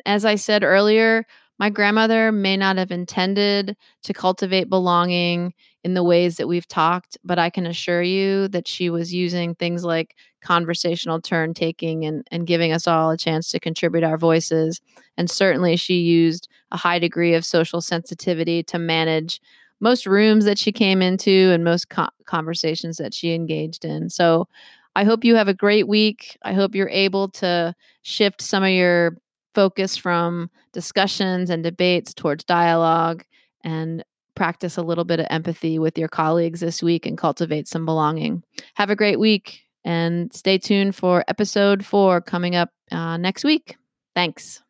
as 0.06 0.24
I 0.24 0.36
said 0.36 0.64
earlier, 0.64 1.26
my 1.58 1.70
grandmother 1.70 2.32
may 2.32 2.56
not 2.56 2.78
have 2.78 2.91
intended 2.91 3.76
to 4.04 4.14
cultivate 4.14 4.70
belonging 4.70 5.54
in 5.84 5.94
the 5.94 6.04
ways 6.04 6.38
that 6.38 6.48
we've 6.48 6.68
talked, 6.68 7.18
but 7.24 7.40
I 7.40 7.50
can 7.50 7.66
assure 7.66 8.02
you 8.02 8.48
that 8.50 8.68
she 8.68 8.90
was 8.90 9.14
using 9.14 9.56
things 9.56 9.84
like 9.84 10.16
conversational 10.42 11.22
turn 11.22 11.54
taking 11.54 12.06
and, 12.06 12.28
and 12.32 12.46
giving 12.46 12.72
us 12.74 12.86
all 12.86 13.12
a 13.12 13.18
chance 13.18 13.50
to 13.50 13.60
contribute 13.60 14.04
our 14.04 14.18
voices. 14.18 14.82
And 15.18 15.30
certainly 15.30 15.78
she 15.78 16.00
used 16.00 16.50
a 16.72 16.78
high 16.78 17.00
degree 17.00 17.34
of 17.34 17.46
social 17.46 17.82
sensitivity 17.82 18.62
to 18.64 18.78
manage 18.78 19.42
most 19.80 20.06
rooms 20.06 20.44
that 20.46 20.60
she 20.60 20.72
came 20.74 21.02
into 21.02 21.52
and 21.54 21.64
most 21.64 21.90
co- 21.90 22.10
conversations 22.26 22.98
that 22.98 23.14
she 23.14 23.34
engaged 23.34 23.86
in. 23.86 24.10
So 24.10 24.48
I 24.96 25.06
hope 25.06 25.24
you 25.24 25.36
have 25.36 25.48
a 25.48 25.54
great 25.54 25.88
week. 25.88 26.38
I 26.44 26.54
hope 26.54 26.76
you're 26.76 26.90
able 26.90 27.30
to 27.30 27.74
shift 28.02 28.42
some 28.42 28.64
of 28.64 28.72
your 28.72 29.16
focus 29.54 29.96
from 29.96 30.50
discussions 30.74 31.50
and 31.50 31.64
debates 31.64 32.14
towards 32.14 32.44
dialogue 32.44 33.24
and 33.64 34.04
practice 34.40 34.78
a 34.78 34.82
little 34.82 35.04
bit 35.04 35.20
of 35.20 35.28
empathy 35.30 35.78
with 35.80 35.98
your 35.98 36.08
colleagues 36.08 36.62
this 36.62 36.82
week 36.82 37.06
and 37.06 37.18
cultivate 37.18 37.68
some 37.68 37.86
belonging. 37.86 38.42
Have 38.76 38.90
a 38.90 38.96
great 38.96 39.20
week 39.20 39.64
and 39.84 40.34
stay 40.34 40.58
tuned 40.58 40.96
for 40.96 41.26
episode 41.28 41.86
four 41.86 42.22
coming 42.22 42.56
up 42.56 42.70
uh, 42.90 43.18
next 43.18 43.44
week. 43.44 43.76
Thanks. 44.16 44.64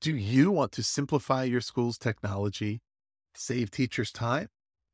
Do 0.00 0.14
you 0.14 0.52
want 0.52 0.70
to 0.70 0.84
simplify 0.84 1.42
your 1.42 1.60
school's 1.60 1.98
technology, 1.98 2.82
save 3.34 3.72
teachers 3.72 4.12
time, 4.12 4.46